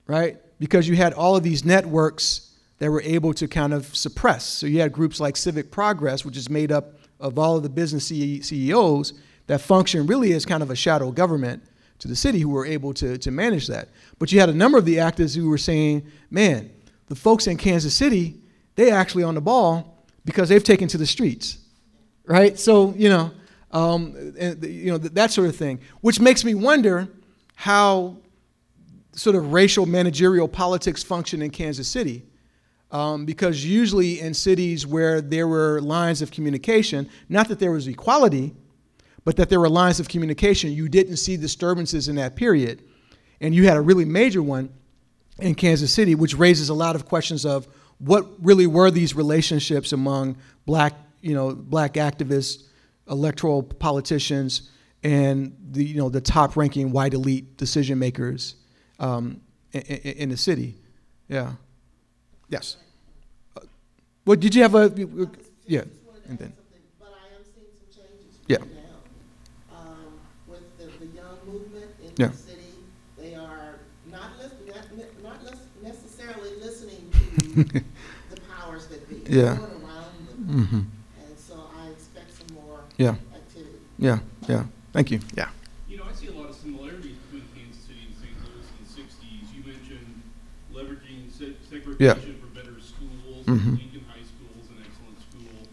[0.08, 0.38] right?
[0.64, 4.46] because you had all of these networks that were able to kind of suppress.
[4.46, 7.70] So you had groups like Civic Progress, which is made up of all of the
[7.70, 9.14] business CE CEOs
[9.48, 11.64] that function really as kind of a shadow government
[12.00, 13.88] to the city who were able to, to manage that.
[14.20, 16.70] But you had a number of the actors who were saying, man,
[17.08, 18.36] the folks in Kansas City,
[18.76, 21.60] they actually on the ball because they've taken to the streets,
[22.26, 22.60] right?
[22.60, 23.32] So, you know,
[23.72, 27.08] um, and, you know, that sort of thing, which makes me wonder
[27.56, 28.18] how
[29.14, 32.24] sort of racial managerial politics function in Kansas City.
[32.94, 37.88] Um, because usually in cities where there were lines of communication, not that there was
[37.88, 38.54] equality,
[39.26, 42.84] but that there were lines of communication, you didn't see disturbances in that period.
[43.42, 44.70] And you had a really major one
[45.40, 47.68] in Kansas City, which raises a lot of questions of
[47.98, 50.38] what really were these relationships among
[50.68, 52.66] black, you know, black activists,
[53.10, 54.70] electoral politicians,
[55.04, 58.56] and the, you know, the top-ranking white elite decision makers
[59.00, 59.42] um,
[59.72, 60.76] in, in, in the city.
[61.28, 61.54] Yeah.
[62.50, 62.78] Yes.
[64.26, 67.36] Well, did you have a, yeah, Just wanted to and add then, something, but I
[67.36, 68.58] am seeing some changes Yeah.
[68.58, 69.78] right now.
[69.78, 72.28] Um, with the, the young movement in Yeah.
[72.28, 72.72] the city,
[73.18, 77.64] they are not lis- not, ne- not lis- necessarily listening to
[78.32, 79.16] the powers that be.
[79.30, 79.56] They're Yeah.
[79.58, 80.86] going around them, Mhm.
[81.28, 83.78] and so I expect some more yeah, activity.
[84.00, 84.64] yeah, yeah,
[84.94, 85.50] thank you, yeah.
[85.90, 88.32] You know, I see a lot of similarities between Kansas City and St.
[88.40, 89.46] Louis in the sixties.
[89.54, 90.22] You mentioned
[90.74, 93.78] leveraging se- segregation for better schools, Mhm.
[93.78, 95.68] Lincoln High School is an excellent school.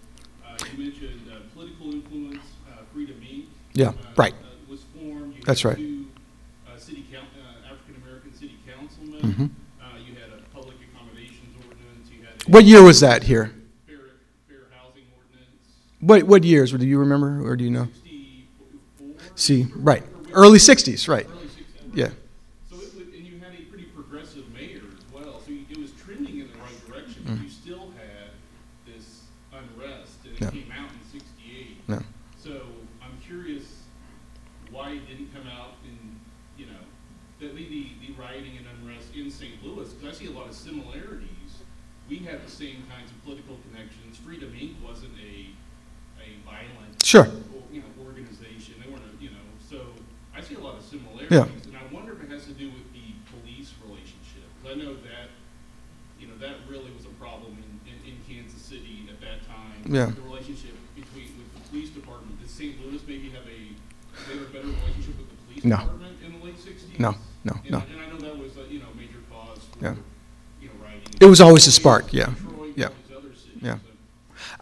[0.45, 3.47] Uh, you mentioned, uh, political influence, uh, Freedom Inc.
[3.81, 4.35] Yeah, right.
[4.35, 5.37] uh, Was formed.
[5.37, 5.77] You That's had right.
[5.79, 6.07] Two,
[6.69, 9.21] uh, city coun- uh, African-American city councilmen.
[9.23, 9.51] Mhm.
[9.81, 12.51] Uh, you had a public accommodations ordinance, you had a.
[12.51, 13.55] What year was that here?
[13.87, 13.97] Fair,
[14.49, 15.65] fair housing ordinance,
[16.01, 17.89] What, what years, do you remember, or do you know?
[19.35, 20.03] See, right,
[20.33, 21.95] early 60s, right, Early 60s.
[21.95, 22.11] yeah,
[22.69, 25.79] So it would, and you had a pretty progressive mayor as well, so you- it
[25.79, 27.45] was trending in the right direction, but Mm.
[27.45, 28.37] you still had
[28.85, 30.49] this unrest, and Yeah.
[30.49, 31.77] it came out in sixty-eight.
[31.89, 32.03] yeah.
[32.37, 32.61] So
[33.03, 33.65] I'm curious
[34.71, 35.97] why it didn't come out in,
[36.59, 36.85] you know,
[37.39, 39.65] the, the, the- the rioting and unrest in St.
[39.65, 41.65] Louis, because I see a lot of similarities.
[42.11, 44.19] We had the same kinds of political connections.
[44.19, 44.81] Freedom Inc.
[44.83, 45.49] wasn't a,
[46.21, 47.00] a violent.
[47.11, 47.27] Sure.
[47.75, 49.83] You know, organization, they weren't, you know, so
[50.33, 51.27] I see a lot of similarities.
[51.33, 51.43] Yeah.
[51.67, 53.03] And I wonder if it has to do with the
[53.35, 55.35] police relationship, 'cause I know that,
[56.21, 59.83] you know, that really was a problem in, in, in Kansas City at that time.
[59.93, 60.15] Yeah.
[60.15, 62.79] The relationship between, with the police department, did St.
[62.79, 63.59] Louis maybe have a,
[64.31, 65.79] they have a better relationship with the police No.
[65.83, 66.95] department in the late sixties?
[66.97, 67.79] No, no, And, no.
[67.79, 69.95] I- and I know that was, a, you know, major cause for, Yeah.
[70.63, 71.19] you know, rioting.
[71.19, 72.91] It was always a spark, yeah, Detroit, yeah,
[73.61, 73.79] yeah.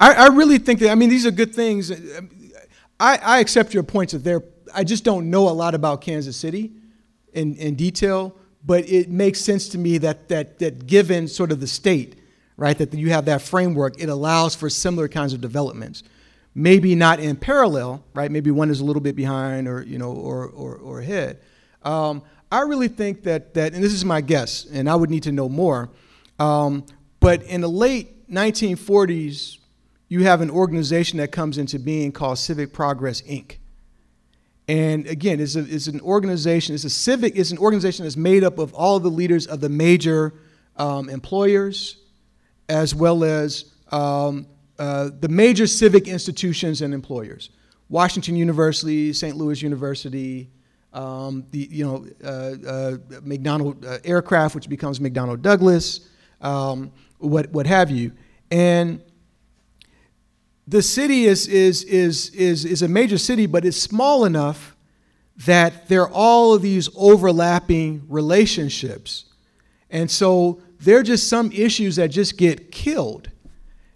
[0.00, 1.90] I, I really think that, I mean, these are good things.
[1.90, 2.20] Uh,
[3.00, 4.42] I, I accept your points that there,
[4.74, 6.72] I just don't know a lot about Kansas City
[7.32, 11.60] in, in detail, but it makes sense to me that, that, that given sort of
[11.60, 12.16] the state,
[12.56, 16.02] right, that you have that framework, it allows for similar kinds of developments.
[16.54, 18.30] Maybe not in parallel, right?
[18.30, 21.40] Maybe one is a little bit behind or, you know, or, or, or ahead.
[21.84, 25.22] Um, I really think that, that, and this is my guess, and I would need
[25.24, 25.90] to know more,
[26.38, 26.84] um,
[27.20, 29.57] but in the late 1940s,
[30.08, 33.56] you have an organization that comes into being called Civic Progress Inc.
[34.66, 38.44] And again, it's, a, it's an organization, it's a civic, it's an organization that's made
[38.44, 40.34] up of all the leaders of the major
[40.76, 41.96] um, employers,
[42.68, 44.46] as well as um,
[44.78, 47.50] uh, the major civic institutions and employers.
[47.88, 49.36] Washington University, St.
[49.36, 50.50] Louis University,
[50.92, 56.08] um, the, you know, uh, uh, McDonnell uh, Aircraft, which becomes McDonnell Douglas,
[56.42, 58.12] um, what, what have you.
[58.50, 59.02] And
[60.68, 64.76] the city is, is, is, is, is a major city, but it's small enough
[65.46, 69.24] that there are all of these overlapping relationships.
[69.88, 73.30] And so there are just some issues that just get killed.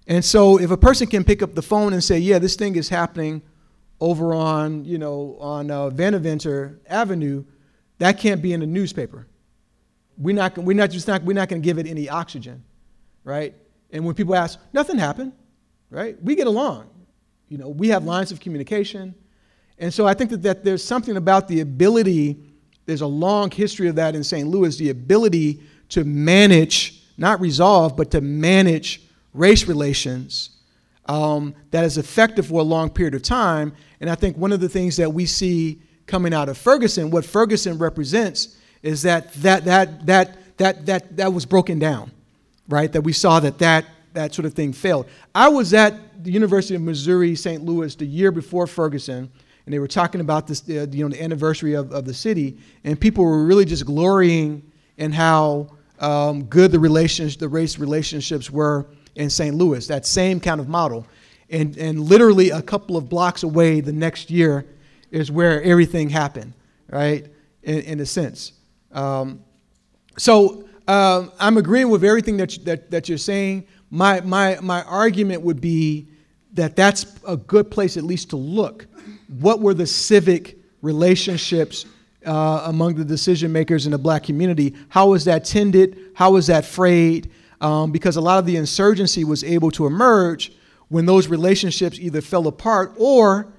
[0.07, 2.77] And so if a person can pick up the phone and say, yeah, this thing
[2.77, 3.43] is happening
[4.01, 7.45] over on, you know, on uh, Vandeventer Avenue,
[7.99, 9.27] that can't be in the newspaper.
[10.16, 12.64] We're not, we're not just not, we're not going to give it any oxygen,
[13.25, 13.55] right?
[13.91, 15.33] And when people ask, nothing happened,
[15.93, 16.20] right?
[16.22, 16.88] We get along.
[17.49, 19.14] You know, we have lines of communication.
[19.78, 22.38] And so I think that, that there's something about the ability,
[22.86, 24.49] there's a long history of that in St.
[24.49, 29.03] Louis, the ability to manage, not resolve, but to manage
[29.34, 30.51] race relations
[31.07, 33.74] um, that is effective for a long period of time.
[34.01, 37.24] And I think one of the things that we see coming out of Ferguson, what
[37.24, 42.11] Ferguson represents, is that that, that, that, that, that, that was broken down,
[42.68, 42.90] right?
[42.90, 43.84] That we saw that that,
[44.15, 45.09] that sort of thing failed.
[45.35, 47.65] I was at the University of Missouri St.
[47.65, 49.31] Louis the year before Ferguson,
[49.65, 52.59] and they were talking about this, uh, you know, the anniversary of, of the city,
[52.85, 54.63] and people were really just glorying
[54.97, 59.55] in how um, good the relations, the race relationships were in St.
[59.55, 59.87] Louis.
[59.87, 61.07] That same kind of model,
[61.51, 64.67] and and literally a couple of blocks away, the next year,
[65.11, 66.55] is where everything happened,
[66.89, 67.27] right?
[67.63, 68.53] In, in a sense.
[68.91, 69.45] Um,
[70.19, 73.67] so um, I'm agreeing with everything that, you, that, that you're saying.
[73.95, 76.09] My, my, my argument would be
[76.55, 78.86] that that's a good place at least to look.
[79.38, 81.84] What were the civic relationships
[82.24, 84.74] uh, among the decision makers in the black community?
[84.88, 85.99] How was that tended?
[86.14, 87.30] How was that frayed?
[87.61, 90.53] Um, because a lot of the insurgency was able to emerge
[90.88, 93.53] when those relationships either fell apart or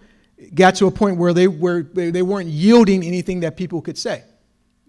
[0.56, 4.24] got to a point where they, were, they weren't yielding anything that people could say,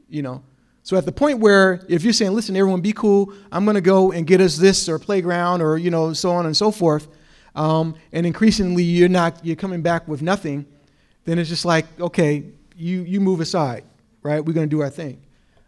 [0.08, 0.42] you know.
[0.84, 3.80] So at the point where if you're saying, listen, everyone be cool, I'm going to
[3.80, 7.08] go and get us this or playground or, you know, so on and so forth,
[7.56, 10.66] um, and increasingly you're not, you're coming back with nothing,
[11.24, 12.44] then it's just like, okay,
[12.76, 13.82] you, you move aside,
[14.22, 14.44] right?
[14.44, 15.22] We're going to do our thing.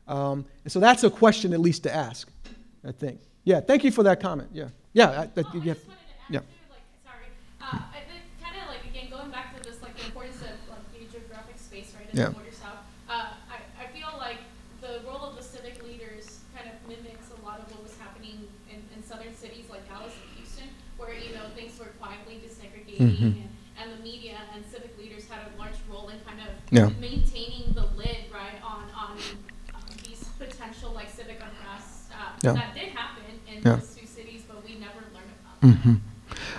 [0.06, 2.28] Um, and so that's a question at least to ask,
[2.86, 3.18] I think.
[3.44, 4.50] Yeah, thank you for that comment.
[4.52, 4.68] Yeah.
[4.92, 5.04] Yeah.
[5.04, 5.74] I, Well, that, I yeah.
[5.74, 6.40] just wanted to add yeah.
[6.68, 7.26] like, sorry,
[7.62, 10.52] uh, I think kind of like, again, going back to this, like, the importance of,
[10.68, 12.26] like, geographic space, right, Yeah.
[12.26, 12.84] the border south.
[13.08, 14.38] Uh, I, I feel like
[14.82, 18.46] the role of the civic leaders kind of mimics a lot of what was happening
[18.70, 22.38] in, in southern cities like Dallas and Houston, where, you know, things were quietly
[22.98, 23.08] Mhm.
[23.22, 23.36] and,
[23.80, 26.90] and the media and civic leaders had a large role in kind of Yeah.
[27.14, 28.84] maintaining the lid, right, on,
[29.74, 32.52] on these potential, like, civic unrest, uh, Yeah.
[32.56, 33.22] that did happen
[33.62, 33.76] in Yeah.
[33.76, 35.76] those two cities, but we never learned about them.
[35.76, 35.94] hmm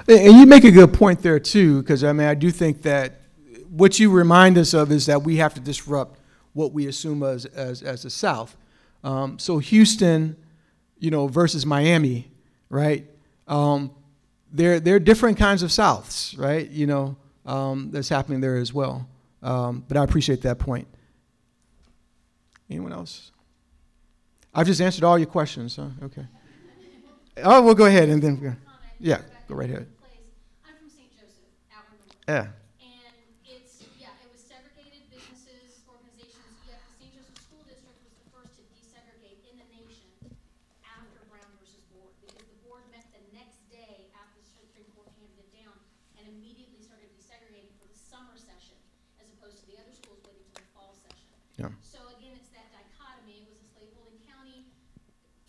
[0.08, 3.22] And you make a good point there too, because I mean, I do think that
[3.70, 6.20] what you remind us of is that we have to disrupt
[6.54, 8.56] what we assume as as, as the South.
[9.04, 10.36] Um, so Houston,
[11.00, 12.32] you know, versus Miami,
[12.70, 13.06] right?
[13.48, 13.92] Um,
[14.52, 16.70] there there are different kinds of Souths, right?
[16.70, 19.08] You know, um, that's happening there as well.
[19.44, 20.88] Um, but I appreciate that point.
[22.70, 23.32] Anyone else?
[24.54, 25.76] I've just answered all your questions.
[25.76, 25.88] Huh?
[26.04, 26.26] Okay.
[27.44, 28.58] Oh, we'll go ahead and then.
[29.00, 29.88] Yeah, go right ahead.
[30.66, 31.14] I'm from St.
[31.14, 31.54] Joseph,
[32.28, 32.50] Yeah.
[32.82, 33.14] And
[33.46, 37.14] it's, yeah, it was segregated businesses, organizations, yet the St.
[37.14, 40.10] Joseph School District was the first to desegregate in the nation
[40.82, 45.14] after Brown versus Board, because the board met the next day after the Supreme Court
[45.22, 45.78] handed it down
[46.18, 48.78] and immediately started desegregating for the summer session,
[49.22, 51.36] as opposed to the other schools waiting till the fall session.
[51.60, 51.72] Yeah.
[51.84, 54.64] So again, it's that dichotomy, it was a slaveholding county,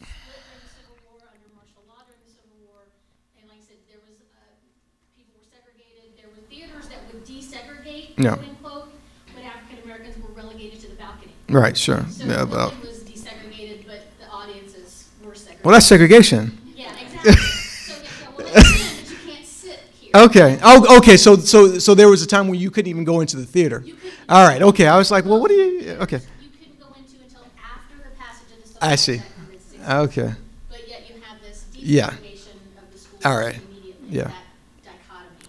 [0.02, 2.90] split during the Civil War, under martial law during the Civil War,
[3.38, 4.42] and like I said, there was, uh,
[5.16, 8.36] people were segregated, there were theaters that would desegregate, Yeah.
[8.36, 8.90] quote unquote,
[9.34, 11.32] when African Americans were relegated to the balcony.
[11.48, 11.76] Right.
[11.76, 12.04] Sure.
[12.10, 12.44] So Yeah.
[12.44, 15.64] building was desegregated, but the audiences were segregated.
[15.64, 16.58] well, that's segregation.
[16.76, 17.32] Yeah, exactly.
[17.88, 19.97] So, yeah, yeah, well, that's good, but you can't sit here.
[20.14, 20.58] Okay.
[20.62, 21.16] Oh, okay.
[21.16, 23.84] So, so, so there was a time when you couldn't even go into the theater.
[24.28, 24.62] All right.
[24.62, 24.86] Okay.
[24.86, 25.90] I was like, well, what do you?
[26.00, 26.16] Okay.
[26.40, 29.16] You couldn't go into until after the passage of the I see.
[29.18, 29.98] Act in the 60s.
[30.04, 30.34] Okay.
[30.70, 32.08] But yet you have this Yeah.
[32.08, 32.20] of
[32.92, 33.60] the schools All right.
[34.08, 34.30] Yeah.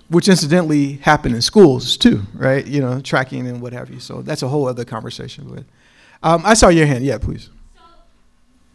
[0.10, 2.66] Which incidentally happened in schools too, right?
[2.66, 3.99] You know, tracking and what have you.
[3.99, 5.45] So that's a whole other conversation.
[5.53, 5.64] But
[6.28, 7.05] um, I saw your hand.
[7.05, 7.51] Yeah, please.
[7.76, 7.82] So,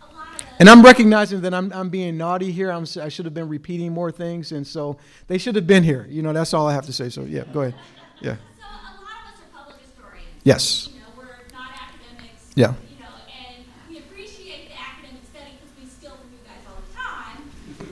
[0.09, 0.44] a lot of the.
[0.61, 2.71] And I'm recognizing that I'm, I'm being naughty here.
[2.71, 4.97] I'm, I should have been repeating more things, and so
[5.27, 6.07] they should have been here.
[6.09, 7.09] You know, that's all I have to say.
[7.09, 7.75] So yeah, go ahead.
[8.21, 8.37] Yeah.
[8.37, 10.29] So a lot of us are public historians.
[10.45, 10.89] Yes.
[10.93, 12.53] You know, we're not academics.
[12.55, 12.75] Yeah.
[12.89, 16.79] You know, and we appreciate the academic study because we steal from you guys all
[16.87, 17.43] the time.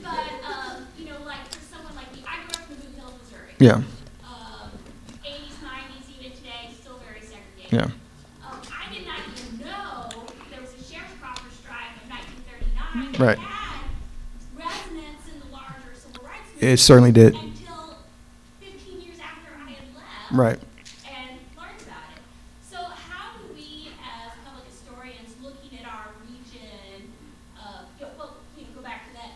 [0.01, 3.51] But, um, you know, like for someone like me, I grew up in Hill, Missouri.
[3.59, 3.83] Yeah.
[4.23, 4.71] Um,
[5.27, 7.91] eighties, nineties, even today, still very segregated.
[7.91, 7.91] Yeah.
[8.47, 12.95] Um, I did not even know there was a sharecropper strike of nineteen thirty-nine.
[12.95, 13.02] Right.
[13.02, 13.41] That had resonance in the larger civil rights
[16.59, 17.35] It certainly did.
[17.35, 17.97] until
[18.61, 20.59] fifteen years after I had left Right.
[21.05, 22.21] and learned about it.
[22.69, 27.11] So how do we, as public historians, looking at our region,
[27.59, 29.31] uh, go, well, you know, go back to that,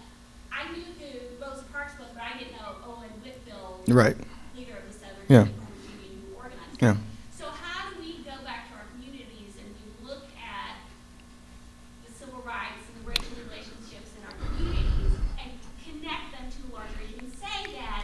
[0.51, 4.15] I knew the Rosa Parks book, but I didn't know Owen Whitfield, Right.
[4.55, 5.43] leader of the Southern Yeah.
[5.51, 6.91] Farmers Union, who organized Yeah.
[6.91, 6.97] it.
[7.35, 10.79] So how do we go back to our communities and we look at
[12.07, 15.51] the civil rights and the racial relationships in our communities and
[15.83, 18.03] connect them to a larger issue and say that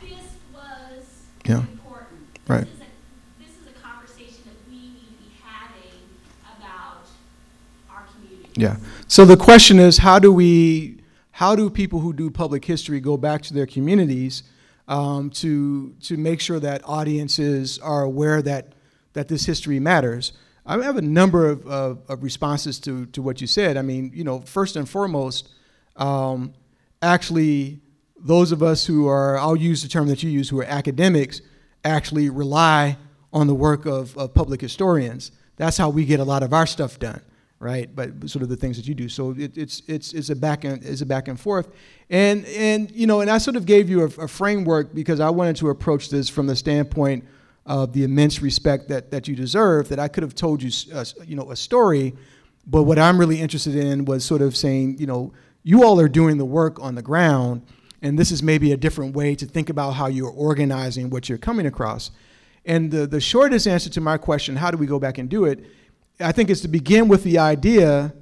[0.00, 1.60] this was Yeah.
[1.60, 2.18] important.
[2.46, 2.60] Right.
[2.60, 6.00] This is a, this is a conversation that we need to be having
[6.58, 7.06] about
[7.90, 8.52] our communities.
[8.54, 8.76] Yeah.
[9.06, 10.98] So the question is, how do we,
[11.30, 14.42] how do people who do public history go back to their communities
[14.88, 18.74] um, to to make sure that audiences are aware that
[19.14, 20.32] that this history matters?
[20.66, 23.78] I have a number of, of, of responses to to what you said.
[23.78, 25.48] I mean, you know, first and foremost,
[25.96, 26.52] um,
[27.00, 27.80] actually,
[28.20, 31.40] those of us who are, I'll use the term that you use, who are academics,
[31.84, 32.96] actually rely
[33.32, 35.32] on the work of, of public historians.
[35.56, 37.20] That's how we get a lot of our stuff done,
[37.58, 37.94] right?
[37.94, 39.08] But sort of the things that you do.
[39.08, 41.68] So it, it's it's it's a back and it's a back and forth,
[42.10, 45.30] and and you know, and I sort of gave you a, a framework because I
[45.30, 47.24] wanted to approach this from the standpoint
[47.66, 49.88] of the immense respect that that you deserve.
[49.88, 52.14] That I could have told you, uh, you know, a story,
[52.66, 55.32] but what I'm really interested in was sort of saying, you know,
[55.64, 57.62] you all are doing the work on the ground,
[58.02, 61.38] and this is maybe a different way to think about how you're organizing what you're
[61.38, 62.10] coming across.
[62.64, 65.44] And the, the shortest answer to my question, how do we go back and do
[65.46, 65.64] it,
[66.20, 68.12] I think is to begin with the idea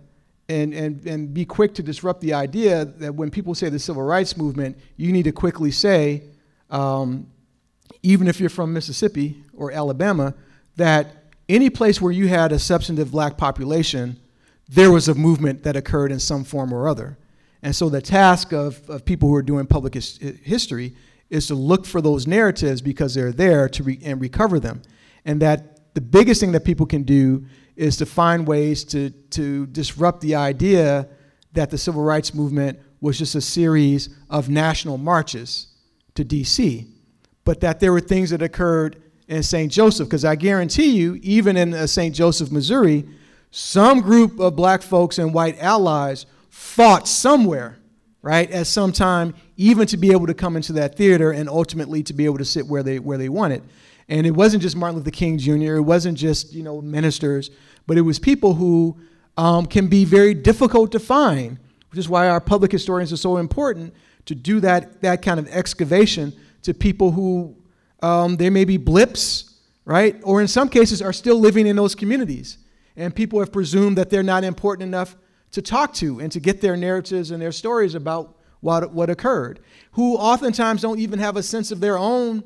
[0.49, 4.03] and, and, and be quick to disrupt the idea that when people say the civil
[4.03, 6.23] rights movement, you need to quickly say,
[6.71, 7.27] um,
[8.03, 10.35] even if you're from Mississippi or Alabama,
[10.77, 14.19] that any place where you had a substantive black population,
[14.69, 17.17] there was a movement that occurred in some form or other.
[17.63, 20.95] And so the task of, of people who are doing public his, history
[21.31, 24.83] is to look for those narratives because they're there to re, and recover them.
[25.25, 29.67] And that the biggest thing that people can do is to find ways to, to
[29.67, 31.09] disrupt the idea
[31.53, 35.69] that the civil rights movement was just a series of national marches
[36.15, 36.87] to DC,
[37.45, 39.71] but that there were things that occurred in St.
[39.71, 40.09] Joseph.
[40.09, 42.15] Because I guarantee you, even in uh, St.
[42.15, 43.07] Joseph, Missouri,
[43.51, 46.27] some group of black folks and white allies
[46.57, 47.77] fought somewhere,
[48.23, 52.03] right, at some time, even to be able to come into that theater and ultimately
[52.03, 53.63] to be able to sit where they where they wanted.
[54.09, 55.77] And it wasn't just Martin Luther King Jr.
[55.77, 57.51] It wasn't just you know ministers,
[57.87, 58.99] but it was people who
[59.37, 61.59] um, can be very difficult to find,
[61.91, 63.95] which is why our public historians are so important
[64.25, 66.33] to do that that kind of excavation
[66.63, 67.55] to people who
[68.03, 71.95] um, there may be blips, right, or in some cases are still living in those
[71.95, 72.57] communities,
[72.97, 75.17] and people have presumed that they're not important enough
[75.57, 79.59] to talk to and to get their narratives and their stories about what, what occurred,
[79.93, 82.45] who oftentimes don't even have a sense of their own,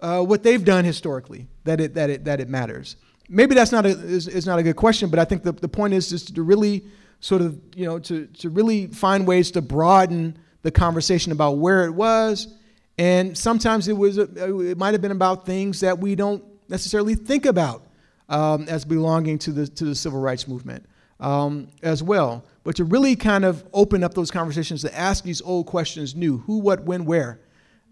[0.00, 2.96] uh, what they've done historically, that it, that it, that it matters.
[3.28, 5.68] Maybe that's not a, is, is not a good question, but I think the, the
[5.68, 6.84] point is just to really
[7.20, 11.84] sort of, you know, to, to really find ways to broaden the conversation about where
[11.84, 12.48] it was.
[12.96, 17.44] And sometimes it was, it might have been about things that we don't necessarily think
[17.44, 17.86] about
[18.30, 20.86] um, as belonging to the, to the civil rights movement
[21.20, 22.44] um, as well.
[22.64, 26.38] But to really kind of open up those conversations to ask these old questions new
[26.38, 27.40] who, what, when, where,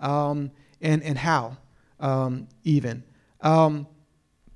[0.00, 0.50] um,
[0.80, 1.56] and, and how,
[2.00, 3.02] um, even.
[3.40, 3.86] Um,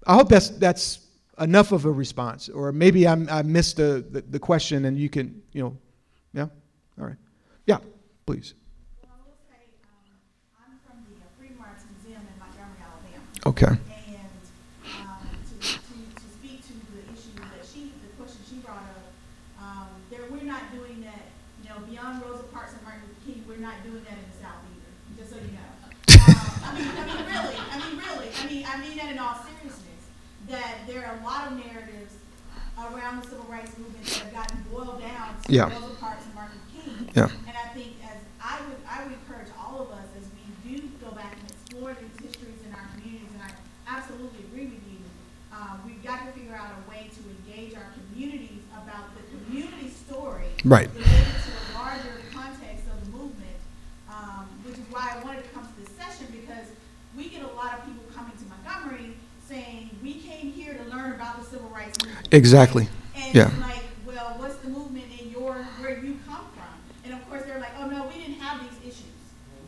[0.06, 1.06] I hope that's, that's
[1.38, 2.48] enough of a response.
[2.48, 5.76] Or maybe I'm, I missed the, the, the question and you can, you know,
[6.32, 6.46] yeah?
[7.00, 7.16] All right.
[7.66, 7.78] Yeah,
[8.26, 8.54] please.
[9.02, 10.14] Well, I will say, um,
[10.60, 13.24] I'm from the uh, Freedom Rides Museum in Montgomery, Alabama.
[13.46, 13.72] Okay.
[13.72, 13.78] And,
[15.00, 19.08] um, to, to, to speak to the issue that she, the question she brought up,
[19.60, 23.44] um, there, we're not doing that, you know, beyond Rosa Parks and Martin Luther King,
[23.48, 25.68] we're not doing that in the South either, just so you know.
[25.80, 29.18] Um, I mean, I mean, really, I mean, really, I mean, I mean that in
[29.18, 30.02] all seriousness,
[30.48, 32.14] that there are a lot of narratives
[33.10, 35.72] around the civil rights movement that have gotten boiled down to Yeah.
[35.72, 37.10] Rosa Parks and Martin King.
[37.14, 37.28] Yeah.
[37.46, 40.88] And I think as, I would, I would encourage all of us, as we do
[41.02, 43.50] go back and explore these histories in our communities, and I
[43.90, 45.02] absolutely agree with you,
[45.52, 49.90] um, we've got to figure out a way to engage our communities about the community
[49.90, 50.46] story.
[50.64, 50.88] Right.
[50.94, 53.58] To the larger context of the movement,
[54.08, 56.66] um, which is why I wanted to come to this session, because
[57.16, 59.16] we get a lot of people coming to Montgomery
[59.48, 62.28] saying, we came here to learn about the civil rights movement.
[62.30, 62.88] Exactly.
[63.34, 63.50] Yeah.
[63.60, 66.74] like, well, what's the movement in your, where you come from?
[67.04, 69.18] And of course, they're like, oh, no, we didn't have these issues,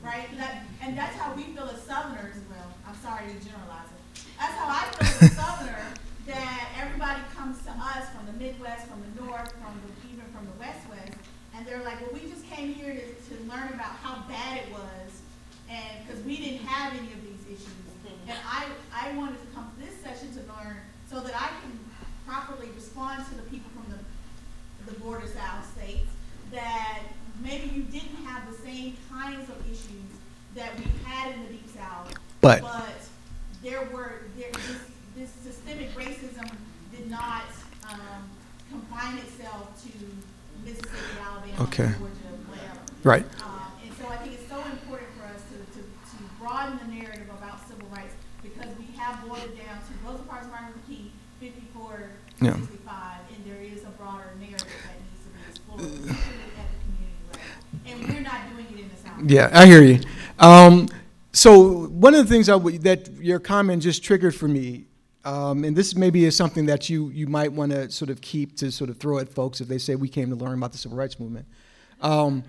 [0.02, 0.26] right?
[0.36, 4.24] That, and that's how we feel as Southerners, well, I'm sorry to generalize it.
[4.38, 5.86] That's how I feel as a Southerner,
[6.26, 10.46] that everybody comes to us from the Midwest, from the North, from the, even from
[10.46, 11.12] the West West,
[11.54, 14.72] and they're like, well, we just came here to, to learn about how bad it
[14.72, 15.22] was,
[15.70, 17.78] and, because we didn't have any of these issues.
[18.28, 20.76] And I, I wanted to come to this session to learn,
[21.10, 21.72] so that I can
[22.26, 26.10] properly respond to the people from the, the border South states,
[26.52, 27.00] that
[27.42, 30.10] maybe you didn't have the same kinds of issues
[30.54, 32.12] that we had in the Deep South.
[32.40, 32.62] But-
[33.62, 34.80] there were, there, this,
[35.16, 36.50] this systemic racism
[36.90, 37.44] did not,
[37.88, 38.28] um,
[38.70, 39.90] confine itself to
[40.64, 40.90] Mississippi,
[41.22, 41.84] Alabama, Okay.
[41.96, 42.80] Georgia, whatever.
[43.04, 43.24] Right.
[43.44, 46.92] Um, and so I think it's so important for us to, to, to broaden the
[46.96, 50.86] narrative about civil rights because we have boiled it down to Rosa Parks, Martin Luther
[50.88, 52.10] King, fifty-four,
[52.40, 52.56] Yeah.
[59.24, 60.00] Yeah, I hear you.
[60.38, 60.88] Um,
[61.32, 64.86] so one of the things that your comment just triggered for me,
[65.24, 68.56] um, and this maybe is something that you you might want to sort of keep
[68.56, 70.78] to sort of throw at folks if they say we came to learn about the
[70.78, 71.46] civil rights movement.
[72.00, 72.44] Um,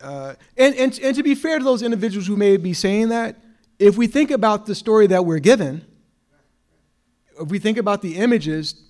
[0.00, 3.36] uh, and, and and to be fair to those individuals who may be saying that,
[3.78, 5.84] if we think about the story that we're given,
[7.40, 8.82] if we think about the images,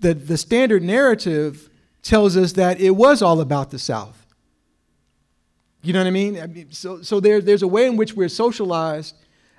[0.00, 1.68] the, the standard narrative
[2.02, 4.21] tells us that it was all about the South.
[5.82, 6.40] You know what I mean?
[6.40, 9.16] I mean so so there, there's a way in which we're socialized,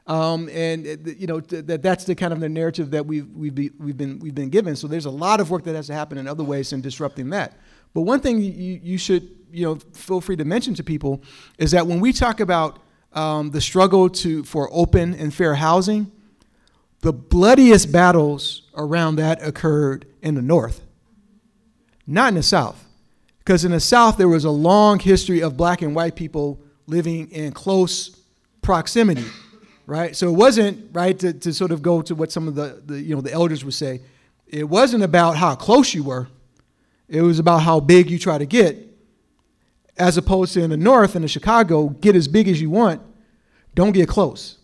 [0.08, 3.30] um, and uh, you know th- that that's the kind of the narrative that we've
[3.32, 4.76] we've, be, we've been we've been given.
[4.78, 7.30] So there's a lot of work that has to happen in other ways in disrupting
[7.32, 7.58] that.
[7.94, 11.22] But one thing you, you should you know feel free to mention to people
[11.58, 12.80] is that when we talk about
[13.12, 16.10] um, the struggle to for open and fair housing,
[17.02, 20.82] the bloodiest battles around that occurred in the North,
[22.08, 22.82] not in the South.
[23.44, 27.30] Because in the South, there was a long history of black and white people living
[27.32, 28.22] in close
[28.62, 29.26] proximity,
[29.86, 30.16] right?
[30.16, 33.02] So it wasn't, right, to, to sort of go to what some of the, the,
[33.02, 34.02] you know, the elders would say,
[34.48, 36.28] it wasn't about how close you were.
[37.10, 38.78] It was about how big you try to get,
[39.98, 43.02] as opposed to in the North, in the Chicago, get as big as you want,
[43.76, 44.58] don't get close,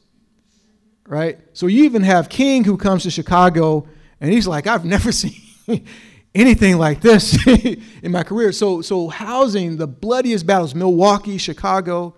[1.05, 1.37] right?
[1.51, 3.87] So you even have King who comes to Chicago,
[4.21, 5.85] and he's like, I've never seen
[6.33, 7.45] anything like this
[8.03, 8.51] in my career.
[8.51, 12.15] So, so housing the bloodiest battles: Milwaukee, Chicago,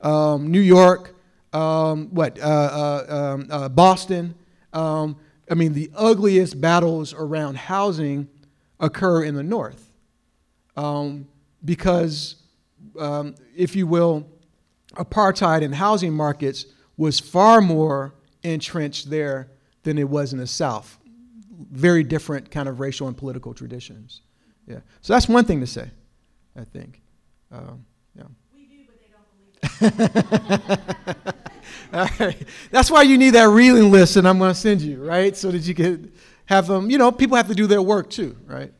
[0.00, 1.14] um, New York,
[1.52, 4.34] um, what, uh, uh, um, uh, Boston.
[4.72, 5.16] Um,
[5.50, 8.28] I mean, the ugliest battles around housing
[8.80, 9.92] occur in the North,
[10.76, 11.28] um,
[11.64, 12.36] because,
[12.98, 14.26] um, if you will,
[14.94, 16.66] apartheid in housing markets
[16.96, 19.50] was far more entrenched there
[19.82, 20.98] than it was in the South
[21.70, 24.22] very different kind of racial and political traditions.
[24.66, 24.80] Yeah.
[25.00, 25.90] So that's one thing to say,
[26.56, 27.00] I think.
[27.50, 27.84] Um,
[28.16, 28.24] yeah.
[28.54, 31.34] We do, but they don't believe it.
[31.92, 32.48] All right.
[32.70, 35.36] That's why you need that reeling list, and I'm going to send you, right?
[35.36, 36.12] So that you can
[36.46, 38.72] have them, you know, people have to do their work too, right?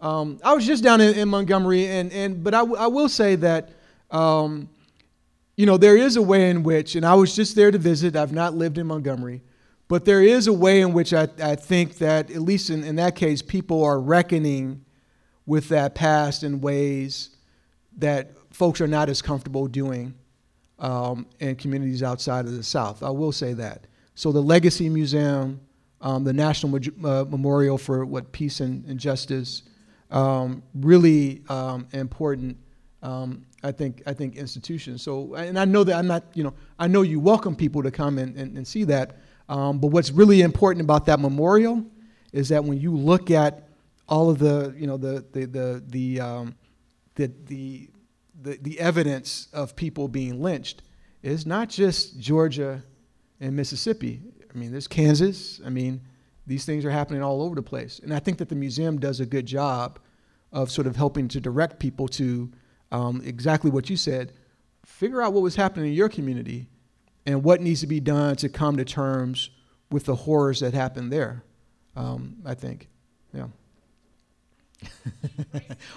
[0.00, 3.08] Um, I was just down in, in Montgomery, and, and but I, w- I will
[3.08, 3.70] say that,
[4.10, 4.68] um,
[5.56, 8.14] you know, there is a way in which, and I was just there to visit,
[8.14, 9.42] I've not lived in Montgomery,
[9.88, 12.96] but there is a way in which I, I think that, at least in, in
[12.96, 14.84] that case, people are reckoning
[15.46, 17.30] with that past in ways
[17.98, 20.14] that folks are not as comfortable doing
[20.78, 23.02] um, in communities outside of the South.
[23.02, 23.86] I will say that.
[24.14, 25.60] So the Legacy Museum,
[26.00, 29.62] um, the National uh, Memorial for what Peace and, and Justice,
[30.10, 32.56] um, really um, important.
[33.02, 35.02] Um, I think I think institutions.
[35.02, 36.24] So and I know that I'm not.
[36.34, 39.16] You know, I know you welcome people to come and, and, and see that.
[39.48, 41.84] Um, but what's really important about that memorial
[42.32, 43.68] is that when you look at
[44.08, 46.54] all of the, you know, the, the, the, the, um,
[47.14, 47.88] the, the,
[48.42, 50.82] the, the evidence of people being lynched,
[51.22, 52.82] it's not just Georgia
[53.40, 54.22] and Mississippi.
[54.54, 55.60] I mean, there's Kansas.
[55.64, 56.00] I mean,
[56.46, 57.98] these things are happening all over the place.
[57.98, 59.98] And I think that the museum does a good job
[60.52, 62.50] of sort of helping to direct people to
[62.92, 64.32] um, exactly what you said.
[64.84, 66.68] Figure out what was happening in your community
[67.26, 69.50] and what needs to be done to come to terms
[69.90, 71.42] with the horrors that happened there.
[71.96, 72.88] Um, I think,
[73.34, 73.46] yeah.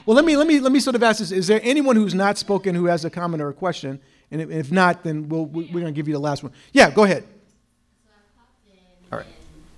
[0.06, 2.16] well, let me let me let me sort of ask this: Is there anyone who's
[2.16, 4.00] not spoken who has a comment or a question?
[4.32, 6.54] And if, if not, then we'll, we're going to give you the last one.
[6.72, 7.24] Yeah, go ahead.
[7.24, 8.78] So I popped in,
[9.12, 9.28] All right.
[9.28, 9.34] and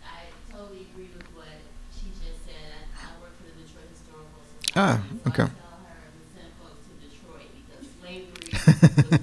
[0.06, 1.48] I totally agree with what
[1.96, 2.54] she just said.
[3.00, 4.74] I work for the Detroit Historical Society.
[4.76, 5.44] Ah, so okay.
[5.44, 8.60] I tell her to send folks to Detroit because slavery was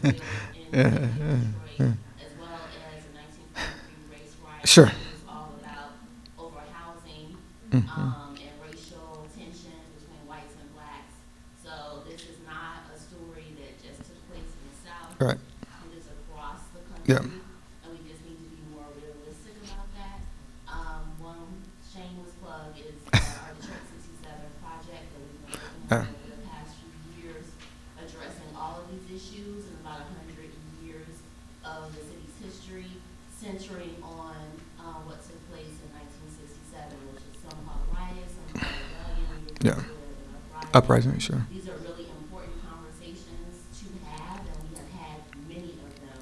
[0.03, 0.25] built in
[0.73, 4.48] Yeah, Detroit, as well as the 1943 race riots.
[4.65, 4.87] Sure.
[4.87, 5.93] It was all about
[6.39, 7.37] overhousing
[7.71, 7.89] Mhm.
[7.97, 11.15] um, and racial tension between whites and blacks.
[11.65, 15.15] So this is not a story that just took place in the South.
[15.21, 15.41] Right.
[15.89, 16.81] It is across the
[17.11, 17.19] Yeah.
[17.25, 17.41] country,
[17.85, 20.21] and we just need to be more realistic about that.
[20.69, 26.05] Um, one shameless plug is uh, our Detroit sixty-seven project that we've been working Ah.
[26.05, 26.93] on over the past few
[27.25, 27.47] years,
[27.97, 30.53] addressing all of these issues in about a hundred
[30.85, 31.25] years
[31.65, 32.93] of the city's history,
[33.41, 34.37] centering on,
[34.79, 38.69] uh, what took place in nineteen sixty-seven, which is some call it riots, some call
[38.69, 39.47] it rebellion.
[39.47, 39.75] we Yeah.
[39.75, 39.95] refer to it
[40.55, 41.43] as an Uprising, sure.
[41.51, 45.19] these are really important conversations to have, and we have had
[45.49, 46.21] many of them,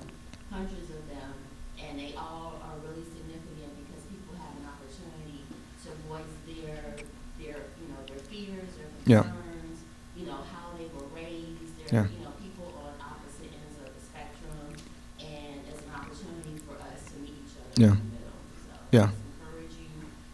[0.50, 1.32] hundreds of them,
[1.76, 5.44] and they all are really significant because people have an opportunity
[5.84, 6.96] to voice their,
[7.36, 9.22] their, you know, their fears, their Yeah.
[9.28, 9.78] concerns,
[10.16, 12.08] you know, how they were raised, Yeah.
[12.08, 14.72] you know, people on opposite ends of the spectrum,
[15.20, 17.92] and it's an opportunity for us to meet each other Yeah.
[17.92, 18.40] in the middle.
[18.64, 19.10] So, Yeah.
[19.12, 19.90] just encourage you,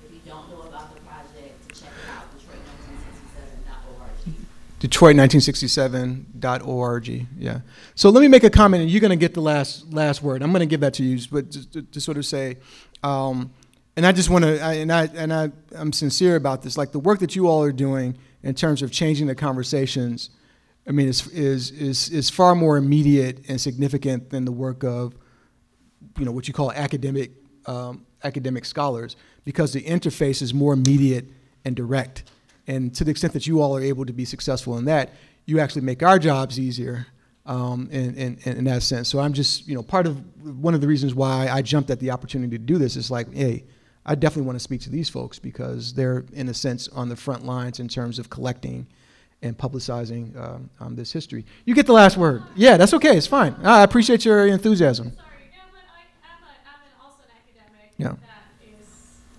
[0.07, 2.31] if you don't know about the project, to check it out,
[4.83, 6.41] Detroit1967.org.
[6.41, 7.27] Detroit1967.org.
[7.39, 7.61] Yeah.
[7.95, 10.43] So let me make a comment, and you're going to get the last last word.
[10.43, 12.57] I'm going to give that to you, but just to, to sort of say,
[13.03, 13.53] um,
[13.97, 16.77] and I just want to, and I and I I'm sincere about this.
[16.77, 20.31] Like the work that you all are doing in terms of changing the conversations,
[20.89, 25.15] I mean, is is is is far more immediate and significant than the work of,
[26.19, 27.31] you know, what you call academic
[27.67, 29.15] um, academic scholars,
[29.45, 31.27] because the interface is more immediate
[31.65, 32.25] and direct.
[32.67, 35.11] And to the extent that you all are able to be successful in that,
[35.47, 37.07] you actually make our jobs easier
[37.45, 39.09] um, in, in, in that sense.
[39.09, 40.21] So I'm just, you know, part of
[40.61, 43.33] one of the reasons why I jumped at the opportunity to do this is like,
[43.35, 43.65] hey,
[44.07, 47.17] I definitely want to speak to these folks because they're, in a sense, on the
[47.17, 48.87] front lines in terms of collecting
[49.43, 51.45] and publicizing um, um, this history.
[51.65, 52.45] You get the last word.
[52.55, 53.17] Yeah, that's okay.
[53.17, 53.57] It's fine.
[53.65, 55.11] I appreciate your enthusiasm.
[55.17, 58.15] Sorry, no, but I, I'm a, I'm an, also an academic Yeah.
[58.23, 58.87] that is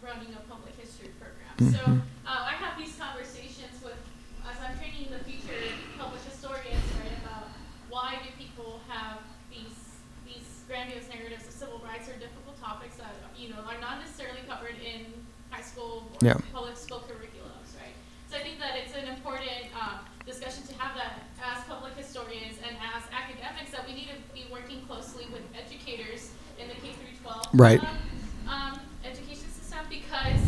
[0.03, 1.55] running a public history program.
[1.55, 1.71] Mhm.
[1.71, 3.95] So, uh, I have these conversations with,
[4.43, 5.55] as I'm training the future
[5.95, 7.47] public historians, right, about
[7.87, 9.71] why do people have these,
[10.27, 14.43] these grandiose narratives of civil rights are difficult topics that, you know, are not necessarily
[14.51, 15.07] covered in
[15.47, 16.37] high school or Yeah.
[16.53, 17.95] public school curriculums, right?
[18.29, 22.55] So I think that it's an important, uh, discussion to have that as public historians
[22.65, 26.93] and as academics, that we need to be working closely with educators in the K
[26.93, 27.45] through twelve.
[27.53, 27.81] Right.
[27.83, 27.97] um,
[28.47, 30.39] Um, education system, because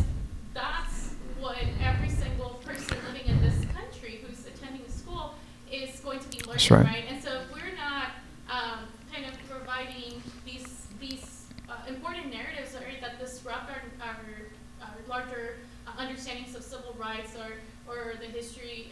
[0.54, 5.36] that's what every single person living in this country who's attending a school
[5.72, 6.86] is going to be learning, right.
[6.86, 7.06] right?
[7.10, 8.08] And so if we're not,
[8.50, 8.80] um,
[9.12, 14.16] kind of providing these, these, uh, important narratives that are- that disrupt our, our,
[14.82, 15.58] our larger
[15.88, 17.52] uh, understandings of civil rights or,
[17.92, 18.88] or the history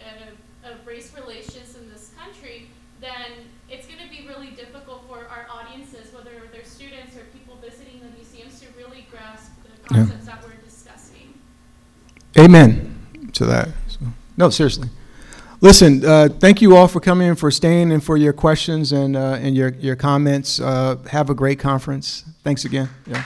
[0.63, 2.67] of, of race relations in this country,
[3.01, 7.99] then it's gonna be really difficult for our audiences, whether they're students or people visiting
[7.99, 10.03] the museums, to really grasp the Yeah.
[10.03, 11.33] concepts that we're discussing.
[12.37, 13.69] Amen to that.
[13.87, 13.99] So,
[14.37, 14.89] no, seriously.
[15.59, 19.15] Listen, uh, thank you all for coming and for staying and for your questions and,
[19.15, 20.59] uh, and your, your comments.
[20.59, 22.25] Uh, have a great conference.
[22.43, 22.89] Thanks again.
[23.07, 23.23] Yeah.